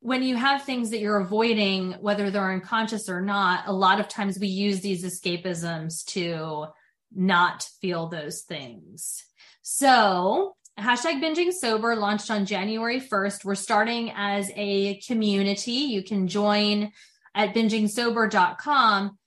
when 0.00 0.22
you 0.22 0.36
have 0.36 0.62
things 0.62 0.90
that 0.90 1.00
you're 1.00 1.18
avoiding, 1.18 1.92
whether 1.94 2.30
they're 2.30 2.52
unconscious 2.52 3.08
or 3.08 3.20
not, 3.20 3.66
a 3.66 3.72
lot 3.72 3.98
of 3.98 4.08
times 4.08 4.38
we 4.38 4.46
use 4.46 4.80
these 4.80 5.04
escapisms 5.04 6.04
to 6.06 6.66
not 7.14 7.68
feel 7.80 8.08
those 8.08 8.42
things. 8.42 9.24
So 9.62 10.56
hashtag 10.78 11.20
binging 11.20 11.52
sober 11.52 11.96
launched 11.96 12.30
on 12.30 12.46
January 12.46 13.00
1st. 13.00 13.44
We're 13.44 13.56
starting 13.56 14.12
as 14.14 14.50
a 14.54 15.00
community. 15.00 15.72
You 15.72 16.04
can 16.04 16.28
join 16.28 16.92
at 17.34 17.54
bingingsober.com. 17.54 19.18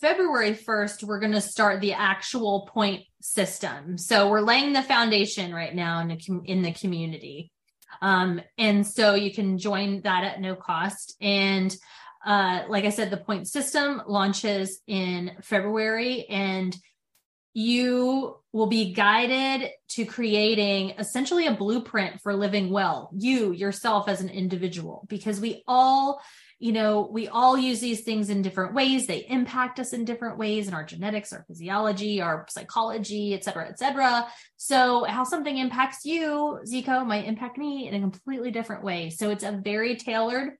February 0.00 0.54
1st, 0.54 1.04
we're 1.04 1.18
going 1.18 1.32
to 1.32 1.40
start 1.40 1.80
the 1.80 1.94
actual 1.94 2.68
point 2.72 3.02
system. 3.20 3.98
So 3.98 4.28
we're 4.28 4.40
laying 4.40 4.72
the 4.72 4.82
foundation 4.82 5.54
right 5.54 5.74
now 5.74 6.00
in 6.00 6.08
the, 6.08 6.40
in 6.44 6.62
the 6.62 6.72
community. 6.72 7.50
Um, 8.00 8.40
and 8.56 8.86
so 8.86 9.14
you 9.14 9.32
can 9.32 9.58
join 9.58 10.02
that 10.02 10.24
at 10.24 10.40
no 10.40 10.54
cost. 10.54 11.16
And 11.20 11.74
uh, 12.24 12.62
like 12.68 12.84
I 12.84 12.90
said, 12.90 13.10
the 13.10 13.16
point 13.16 13.48
system 13.48 14.02
launches 14.06 14.80
in 14.86 15.32
February 15.42 16.26
and 16.28 16.76
you 17.54 18.36
will 18.52 18.66
be 18.66 18.92
guided 18.92 19.70
to 19.88 20.04
creating 20.04 20.90
essentially 20.98 21.46
a 21.46 21.54
blueprint 21.54 22.20
for 22.20 22.34
living 22.34 22.70
well, 22.70 23.10
you 23.16 23.52
yourself 23.52 24.08
as 24.08 24.20
an 24.20 24.28
individual, 24.28 25.06
because 25.08 25.40
we 25.40 25.64
all 25.66 26.20
you 26.60 26.72
know, 26.72 27.08
we 27.12 27.28
all 27.28 27.56
use 27.56 27.78
these 27.78 28.00
things 28.00 28.30
in 28.30 28.42
different 28.42 28.74
ways. 28.74 29.06
They 29.06 29.24
impact 29.28 29.78
us 29.78 29.92
in 29.92 30.04
different 30.04 30.38
ways 30.38 30.66
in 30.66 30.74
our 30.74 30.84
genetics, 30.84 31.32
our 31.32 31.44
physiology, 31.46 32.20
our 32.20 32.46
psychology, 32.48 33.32
et 33.32 33.44
cetera, 33.44 33.68
et 33.68 33.78
cetera. 33.78 34.26
So 34.56 35.04
how 35.04 35.22
something 35.22 35.56
impacts 35.56 36.04
you, 36.04 36.58
Zeco, 36.66 37.06
might 37.06 37.26
impact 37.26 37.58
me 37.58 37.86
in 37.86 37.94
a 37.94 38.00
completely 38.00 38.50
different 38.50 38.82
way. 38.82 39.10
So 39.10 39.30
it's 39.30 39.44
a 39.44 39.52
very 39.52 39.94
tailored 39.94 40.54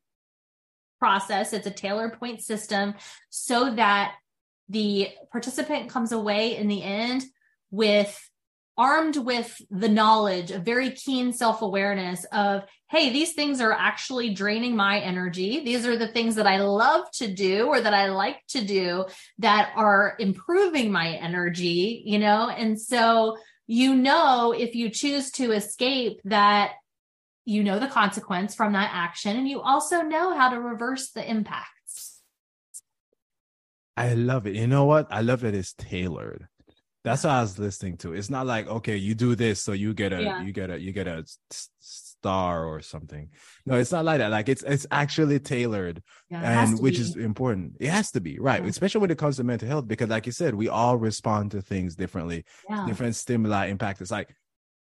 process. 1.01 1.53
It's 1.53 1.67
a 1.67 1.73
tailored 1.73 2.19
point 2.19 2.43
system 2.43 2.95
so 3.29 3.75
that 3.75 4.15
the 4.69 5.09
participant 5.33 5.91
comes 5.91 6.13
away 6.13 6.57
in 6.57 6.69
the 6.69 6.83
end 6.83 7.25
with 7.71 8.28
armed 8.79 9.17
with 9.17 9.61
the 9.71 9.89
knowledge, 9.89 10.53
a 10.53 10.59
very 10.61 10.93
keen 10.93 11.33
self 11.33 11.61
awareness 11.61 12.25
of, 12.33 12.63
hey, 12.89 13.11
these 13.11 13.33
things 13.33 13.61
are 13.61 13.73
actually 13.73 14.33
draining 14.33 14.77
my 14.77 15.01
energy. 15.01 15.65
These 15.65 15.85
are 15.85 15.99
the 15.99 16.09
things 16.09 16.37
that 16.37 16.47
I 16.47 16.61
love 16.61 17.11
to 17.15 17.27
do 17.27 17.67
or 17.67 17.81
that 17.81 17.93
I 17.93 18.09
like 18.09 18.39
to 18.51 18.65
do 18.65 19.07
that 19.41 19.73
are 19.75 20.15
improving 20.21 20.93
my 20.93 21.11
energy, 21.11 22.03
you 22.07 22.21
know? 22.21 22.49
And 22.49 22.81
so, 22.81 23.37
you 23.67 23.97
know, 23.97 24.53
if 24.57 24.77
you 24.77 24.89
choose 24.89 25.33
to 25.33 25.53
escape 25.53 26.21
that, 26.25 26.75
you 27.45 27.65
know 27.65 27.79
the 27.79 27.89
consequence 27.89 28.55
from 28.55 28.75
that 28.75 28.91
action, 28.93 29.35
and 29.35 29.49
you 29.49 29.63
also 29.63 30.03
know 30.03 30.37
how 30.37 30.51
to 30.51 30.61
reverse 30.61 31.11
the 31.13 31.29
impacts. 31.29 32.21
I 33.97 34.13
love 34.13 34.47
it. 34.47 34.55
You 34.55 34.67
know 34.67 34.85
what? 34.85 35.07
I 35.11 35.23
love 35.23 35.45
it. 35.45 35.55
It's 35.55 35.73
tailored 35.73 36.47
that's 37.05 37.25
what 37.25 37.33
I 37.33 37.41
was 37.41 37.59
listening 37.59 37.97
to. 37.99 38.13
It's 38.13 38.31
not 38.31 38.47
like 38.47 38.69
okay, 38.69 38.97
you 38.97 39.15
do 39.15 39.35
this, 39.35 39.63
so 39.63 39.73
you 39.73 39.95
get 39.95 40.13
a 40.13 40.23
yeah. 40.23 40.43
you 40.43 40.53
get 40.53 40.71
a 40.71 40.81
you 40.81 40.93
get 40.93 41.07
a 41.07 41.25
star 41.81 42.65
or 42.65 42.81
something. 42.81 43.31
No, 43.65 43.77
it's 43.77 43.93
not 43.93 44.05
like 44.05 44.19
that. 44.19 44.31
Like 44.31 44.49
it's 44.49 44.63
it's 44.63 44.87
actually 44.91 45.39
tailored, 45.39 46.03
yeah, 46.29 46.63
and 46.63 46.81
which 46.81 46.97
be. 46.97 47.01
is 47.03 47.17
important. 47.17 47.75
It 47.81 47.91
has 47.91 48.11
to 48.13 48.21
be 48.21 48.39
right, 48.39 48.63
yeah. 48.63 48.69
especially 48.69 49.01
when 49.03 49.11
it 49.11 49.19
comes 49.19 49.37
to 49.37 49.45
mental 49.45 49.69
health, 49.69 49.87
because 49.87 50.09
like 50.09 50.27
you 50.27 50.33
said, 50.33 50.55
we 50.55 50.69
all 50.69 50.97
respond 50.97 51.53
to 51.53 51.63
things 51.63 51.95
differently. 51.95 52.45
Different 52.87 53.15
stimuli 53.15 53.67
impact. 53.67 54.01
It's 54.01 54.11
like 54.11 54.35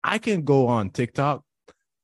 I 0.02 0.18
can 0.18 0.42
go 0.42 0.66
on 0.66 0.90
TikTok 0.90 1.44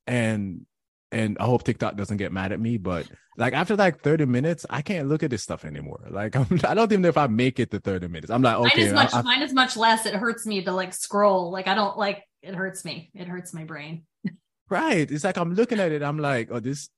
and 0.06 0.66
and 1.12 1.36
I 1.38 1.44
hope 1.44 1.62
TikTok 1.62 1.96
doesn't 1.96 2.16
get 2.16 2.32
mad 2.32 2.52
at 2.52 2.60
me, 2.60 2.78
but 2.78 3.06
like 3.36 3.52
after 3.52 3.76
like 3.76 4.00
30 4.00 4.26
minutes, 4.26 4.66
I 4.68 4.82
can't 4.82 5.08
look 5.08 5.22
at 5.22 5.30
this 5.30 5.42
stuff 5.42 5.64
anymore. 5.64 6.00
Like 6.10 6.36
I'm, 6.36 6.46
I 6.64 6.74
don't 6.74 6.90
even 6.90 7.02
know 7.02 7.08
if 7.08 7.18
I 7.18 7.26
make 7.26 7.60
it 7.60 7.70
to 7.70 7.80
30 7.80 8.08
minutes. 8.08 8.30
I'm 8.30 8.42
like, 8.42 8.56
okay. 8.56 8.80
Mine 8.80 8.86
is 8.86 8.92
much, 8.92 9.14
I, 9.14 9.22
mine 9.22 9.42
is 9.42 9.52
much 9.52 9.76
less. 9.76 10.06
It 10.06 10.14
hurts 10.14 10.46
me 10.46 10.64
to 10.64 10.72
like 10.72 10.92
scroll. 10.92 11.50
Like 11.50 11.68
I 11.68 11.74
don't 11.74 11.96
like, 11.96 12.24
it 12.42 12.54
hurts 12.54 12.84
me. 12.84 13.10
It 13.14 13.28
hurts 13.28 13.54
my 13.54 13.64
brain. 13.64 14.02
Right. 14.68 15.08
It's 15.08 15.22
like 15.22 15.36
I'm 15.36 15.54
looking 15.54 15.78
at 15.78 15.92
it. 15.92 16.02
I'm 16.02 16.18
like, 16.18 16.48
oh, 16.50 16.58
this 16.58 16.88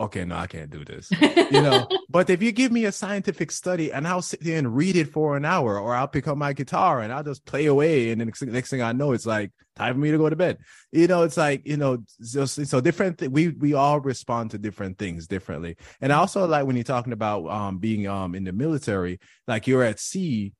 okay, 0.00 0.24
no, 0.24 0.36
I 0.36 0.46
can't 0.46 0.70
do 0.70 0.84
this. 0.84 1.10
You 1.46 1.62
know, 1.62 1.86
but 2.08 2.28
if 2.28 2.42
you 2.42 2.50
give 2.50 2.72
me 2.72 2.86
a 2.86 2.92
scientific 2.92 3.52
study 3.52 3.92
and 3.92 4.08
I'll 4.08 4.20
sit 4.20 4.42
there 4.42 4.58
and 4.58 4.74
read 4.74 4.96
it 4.96 5.12
for 5.12 5.36
an 5.36 5.44
hour, 5.44 5.78
or 5.78 5.94
I'll 5.94 6.08
pick 6.08 6.26
up 6.26 6.36
my 6.36 6.52
guitar 6.52 7.02
and 7.02 7.12
I'll 7.12 7.22
just 7.22 7.44
play 7.44 7.66
away, 7.66 8.10
and 8.10 8.20
then 8.20 8.26
next, 8.26 8.42
next 8.42 8.70
thing 8.70 8.82
I 8.82 8.90
know, 8.90 9.12
it's 9.12 9.26
like 9.26 9.52
time 9.76 9.94
for 9.94 10.00
me 10.00 10.10
to 10.10 10.18
go 10.18 10.28
to 10.28 10.34
bed. 10.34 10.58
You 10.90 11.06
know, 11.06 11.22
it's 11.22 11.36
like 11.36 11.64
you 11.64 11.76
know, 11.76 11.98
just 12.20 12.66
so 12.66 12.80
different. 12.80 13.18
Th- 13.18 13.30
we 13.30 13.50
we 13.50 13.74
all 13.74 14.00
respond 14.00 14.50
to 14.50 14.58
different 14.58 14.98
things 14.98 15.28
differently, 15.28 15.76
and 16.00 16.12
I 16.12 16.16
also 16.16 16.48
like 16.48 16.66
when 16.66 16.74
you're 16.74 16.82
talking 16.82 17.12
about 17.12 17.46
um 17.46 17.78
being 17.78 18.08
um 18.08 18.34
in 18.34 18.42
the 18.42 18.52
military, 18.52 19.20
like 19.46 19.68
you're 19.68 19.84
at 19.84 20.00
sea 20.00 20.52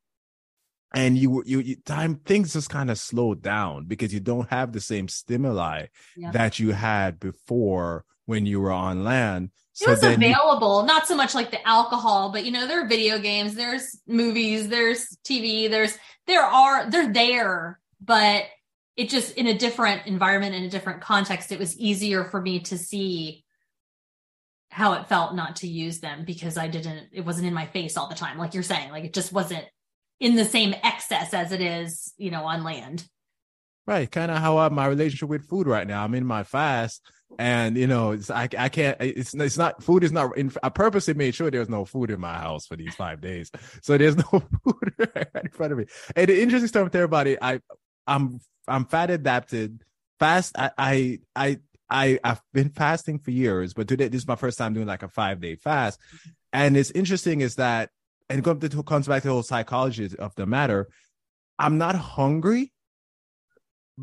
and 0.93 1.17
you 1.17 1.43
you, 1.45 1.59
you 1.59 1.75
time 1.75 2.15
things 2.15 2.53
just 2.53 2.69
kind 2.69 2.89
of 2.89 2.97
slow 2.97 3.33
down 3.35 3.85
because 3.85 4.13
you 4.13 4.21
don't 4.21 4.49
have 4.49 4.71
the 4.71 4.79
same 4.79 5.09
stimuli 5.09 5.87
yeah. 6.15 6.31
that 6.31 6.59
you 6.59 6.71
had 6.71 7.19
before 7.19 8.05
when 8.27 8.45
you 8.45 8.59
were 8.61 8.71
on 8.71 9.03
land. 9.03 9.49
So 9.73 9.87
it 9.87 9.89
was 9.91 10.03
available, 10.03 10.81
you- 10.81 10.87
not 10.87 11.07
so 11.07 11.15
much 11.15 11.33
like 11.33 11.49
the 11.49 11.65
alcohol, 11.67 12.31
but 12.31 12.45
you 12.45 12.51
know, 12.51 12.67
there 12.67 12.83
are 12.83 12.87
video 12.87 13.17
games, 13.17 13.55
there's 13.55 13.99
movies, 14.05 14.67
there's 14.69 15.17
TV, 15.23 15.67
there's 15.69 15.97
there 16.27 16.43
are 16.43 16.89
they're 16.89 17.11
there, 17.11 17.79
but 18.01 18.43
it 18.95 19.09
just 19.09 19.35
in 19.35 19.47
a 19.47 19.57
different 19.57 20.05
environment, 20.07 20.55
in 20.55 20.63
a 20.63 20.69
different 20.69 21.01
context, 21.01 21.51
it 21.51 21.59
was 21.59 21.77
easier 21.79 22.25
for 22.25 22.41
me 22.41 22.59
to 22.61 22.77
see 22.77 23.43
how 24.69 24.93
it 24.93 25.07
felt 25.07 25.33
not 25.33 25.57
to 25.57 25.67
use 25.67 25.99
them 25.99 26.25
because 26.25 26.57
I 26.57 26.67
didn't, 26.67 27.07
it 27.13 27.21
wasn't 27.21 27.47
in 27.47 27.53
my 27.53 27.65
face 27.67 27.95
all 27.95 28.09
the 28.09 28.15
time. 28.15 28.37
Like 28.37 28.53
you're 28.53 28.63
saying, 28.63 28.91
like 28.91 29.05
it 29.05 29.13
just 29.13 29.31
wasn't 29.31 29.65
in 30.19 30.35
the 30.35 30.45
same 30.45 30.73
excess 30.83 31.33
as 31.33 31.51
it 31.51 31.61
is, 31.61 32.13
you 32.17 32.31
know, 32.31 32.43
on 32.45 32.63
land. 32.63 33.07
Right. 33.87 34.11
Kind 34.11 34.31
of 34.31 34.37
how 34.39 34.57
I, 34.57 34.69
my 34.69 34.85
relationship 34.85 35.29
with 35.29 35.47
food 35.47 35.65
right 35.65 35.87
now. 35.87 36.03
I'm 36.03 36.13
in 36.13 36.25
my 36.25 36.43
fast 36.43 37.01
and 37.39 37.77
you 37.77 37.87
know 37.87 38.17
I, 38.29 38.47
I 38.57 38.69
can't 38.69 38.97
it's 38.99 39.33
it's 39.33 39.57
not 39.57 39.83
food 39.83 40.03
is 40.03 40.11
not 40.11 40.37
in, 40.37 40.51
I 40.63 40.69
purposely 40.69 41.13
made 41.13 41.35
sure 41.35 41.51
there's 41.51 41.69
no 41.69 41.85
food 41.85 42.09
in 42.09 42.19
my 42.19 42.33
house 42.33 42.65
for 42.65 42.75
these 42.75 42.95
five 42.95 43.21
days 43.21 43.51
so 43.81 43.97
there's 43.97 44.15
no 44.15 44.23
food 44.63 44.93
right 44.97 45.27
in 45.43 45.49
front 45.51 45.73
of 45.73 45.77
me 45.77 45.85
and 46.15 46.27
the 46.27 46.41
interesting 46.41 46.67
stuff 46.67 46.85
with 46.85 46.95
everybody 46.95 47.37
I 47.41 47.59
I'm 48.05 48.39
I'm 48.67 48.85
fat 48.85 49.09
adapted 49.09 49.83
fast 50.19 50.57
I 50.57 50.71
I 50.77 51.19
I, 51.35 51.59
I 51.89 52.19
I've 52.23 52.41
been 52.53 52.69
fasting 52.69 53.19
for 53.19 53.31
years 53.31 53.73
but 53.73 53.87
today 53.87 54.07
this 54.07 54.21
is 54.21 54.27
my 54.27 54.35
first 54.35 54.57
time 54.57 54.73
doing 54.73 54.87
like 54.87 55.03
a 55.03 55.09
five 55.09 55.41
day 55.41 55.55
fast 55.55 55.99
and 56.53 56.77
it's 56.77 56.91
interesting 56.91 57.41
is 57.41 57.55
that 57.55 57.89
and 58.29 58.43
comes 58.43 59.07
back 59.07 59.21
to 59.21 59.27
the 59.27 59.33
whole 59.33 59.43
psychology 59.43 60.09
of 60.17 60.33
the 60.35 60.45
matter 60.45 60.87
I'm 61.59 61.77
not 61.77 61.95
hungry 61.95 62.71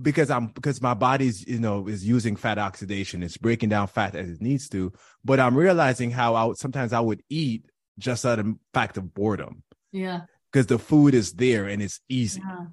because 0.01 0.31
I'm 0.31 0.49
because 0.49 0.83
my 0.83 0.95
body's 0.95 1.47
you 1.47 1.59
know 1.59 1.87
is 1.89 2.05
using 2.05 2.37
fat 2.37 2.59
oxidation, 2.59 3.23
it's 3.23 3.37
breaking 3.37 3.69
down 3.69 3.87
fat 3.87 4.15
as 4.15 4.29
it 4.29 4.41
needs 4.41 4.69
to. 4.71 4.93
But 5.25 5.41
I'm 5.41 5.57
realizing 5.57 6.11
how 6.11 6.35
I 6.35 6.45
would 6.45 6.59
sometimes 6.59 6.93
I 6.93 7.01
would 7.01 7.23
eat 7.29 7.67
just 7.99 8.27
out 8.27 8.39
of 8.39 8.55
fact 8.73 8.97
of 8.97 9.15
boredom. 9.15 9.63
Yeah. 9.93 10.23
Because 10.53 10.67
the 10.67 10.79
food 10.79 11.15
is 11.15 11.33
there 11.33 11.67
and 11.67 11.83
it's 11.83 12.01
easy. 12.09 12.41
Yeah. 12.45 12.67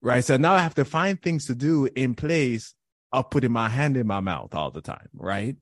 Right. 0.00 0.24
So 0.24 0.36
now 0.36 0.54
I 0.54 0.58
have 0.58 0.74
to 0.74 0.84
find 0.84 1.20
things 1.20 1.46
to 1.46 1.54
do 1.54 1.88
in 1.94 2.14
place 2.14 2.74
of 3.12 3.30
putting 3.30 3.52
my 3.52 3.68
hand 3.68 3.96
in 3.96 4.06
my 4.06 4.20
mouth 4.20 4.54
all 4.54 4.70
the 4.70 4.80
time. 4.80 5.08
Right. 5.14 5.56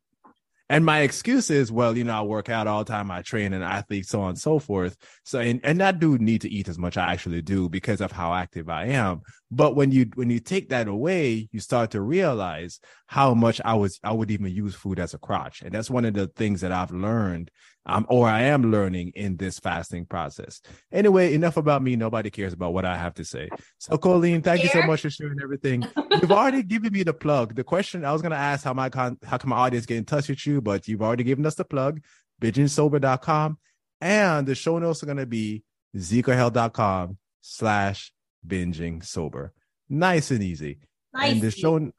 And 0.70 0.84
my 0.84 1.00
excuse 1.00 1.50
is, 1.50 1.72
well, 1.72 1.98
you 1.98 2.04
know, 2.04 2.16
I 2.16 2.22
work 2.22 2.48
out 2.48 2.68
all 2.68 2.84
the 2.84 2.92
time, 2.92 3.10
I 3.10 3.22
train 3.22 3.52
an 3.54 3.60
athlete, 3.60 4.06
so 4.06 4.20
on 4.20 4.28
and 4.28 4.38
so 4.38 4.60
forth. 4.60 4.96
So, 5.24 5.40
and, 5.40 5.58
and 5.64 5.82
I 5.82 5.90
do 5.90 6.16
need 6.16 6.42
to 6.42 6.48
eat 6.48 6.68
as 6.68 6.78
much 6.78 6.96
I 6.96 7.12
actually 7.12 7.42
do 7.42 7.68
because 7.68 8.00
of 8.00 8.12
how 8.12 8.32
active 8.34 8.68
I 8.68 8.84
am. 8.84 9.22
But 9.50 9.74
when 9.74 9.90
you, 9.90 10.06
when 10.14 10.30
you 10.30 10.38
take 10.38 10.68
that 10.68 10.86
away, 10.86 11.48
you 11.50 11.58
start 11.58 11.90
to 11.90 12.00
realize 12.00 12.78
how 13.08 13.34
much 13.34 13.60
I 13.64 13.74
was, 13.74 13.98
I 14.04 14.12
would 14.12 14.30
even 14.30 14.54
use 14.54 14.76
food 14.76 15.00
as 15.00 15.12
a 15.12 15.18
crotch. 15.18 15.62
And 15.62 15.72
that's 15.72 15.90
one 15.90 16.04
of 16.04 16.14
the 16.14 16.28
things 16.28 16.60
that 16.60 16.70
I've 16.70 16.92
learned 16.92 17.50
um, 17.90 18.06
or 18.08 18.28
I 18.28 18.42
am 18.42 18.70
learning 18.70 19.12
in 19.14 19.36
this 19.36 19.58
fasting 19.58 20.06
process. 20.06 20.60
Anyway, 20.92 21.34
enough 21.34 21.56
about 21.56 21.82
me. 21.82 21.96
Nobody 21.96 22.30
cares 22.30 22.52
about 22.52 22.72
what 22.72 22.84
I 22.84 22.96
have 22.96 23.14
to 23.14 23.24
say. 23.24 23.48
So, 23.78 23.98
Colleen, 23.98 24.42
thank 24.42 24.60
Here? 24.60 24.70
you 24.72 24.80
so 24.80 24.86
much 24.86 25.02
for 25.02 25.10
sharing 25.10 25.40
everything. 25.42 25.84
you've 26.10 26.32
already 26.32 26.62
given 26.62 26.92
me 26.92 27.02
the 27.02 27.12
plug. 27.12 27.54
The 27.54 27.64
question 27.64 28.04
I 28.04 28.12
was 28.12 28.22
going 28.22 28.32
to 28.32 28.38
ask 28.38 28.64
how 28.64 28.74
my 28.74 28.88
con- 28.88 29.18
how 29.24 29.38
can 29.38 29.50
my 29.50 29.56
audience 29.56 29.86
get 29.86 29.98
in 29.98 30.04
touch 30.04 30.28
with 30.28 30.46
you, 30.46 30.60
but 30.60 30.86
you've 30.86 31.02
already 31.02 31.24
given 31.24 31.44
us 31.44 31.56
the 31.56 31.64
plug. 31.64 32.00
BingingSober.com, 32.40 33.58
and 34.00 34.46
the 34.46 34.54
show 34.54 34.78
notes 34.78 35.02
are 35.02 35.06
going 35.06 35.18
to 35.18 35.26
be 35.26 35.62
zecohealth.com 35.96 37.18
slash 37.40 38.12
binging 38.46 39.04
sober. 39.04 39.52
Nice 39.88 40.30
and 40.30 40.42
easy. 40.42 40.78
Nice. 41.12 41.32
And 41.32 41.42
the 41.42 41.50
show 41.50 41.92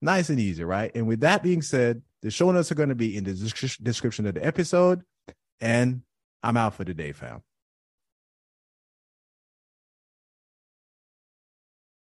nice 0.00 0.28
and 0.28 0.40
easy, 0.40 0.64
right? 0.64 0.90
And 0.94 1.06
with 1.06 1.20
that 1.20 1.42
being 1.42 1.62
said, 1.62 2.02
the 2.22 2.30
show 2.30 2.50
notes 2.50 2.72
are 2.72 2.74
going 2.74 2.88
to 2.88 2.94
be 2.94 3.16
in 3.16 3.24
the 3.24 3.32
description 3.82 4.26
of 4.26 4.34
the 4.34 4.44
episode. 4.44 5.02
And 5.60 6.02
I'm 6.42 6.56
out 6.56 6.74
for 6.74 6.84
the 6.84 6.94
day, 6.94 7.12
fam. 7.12 7.42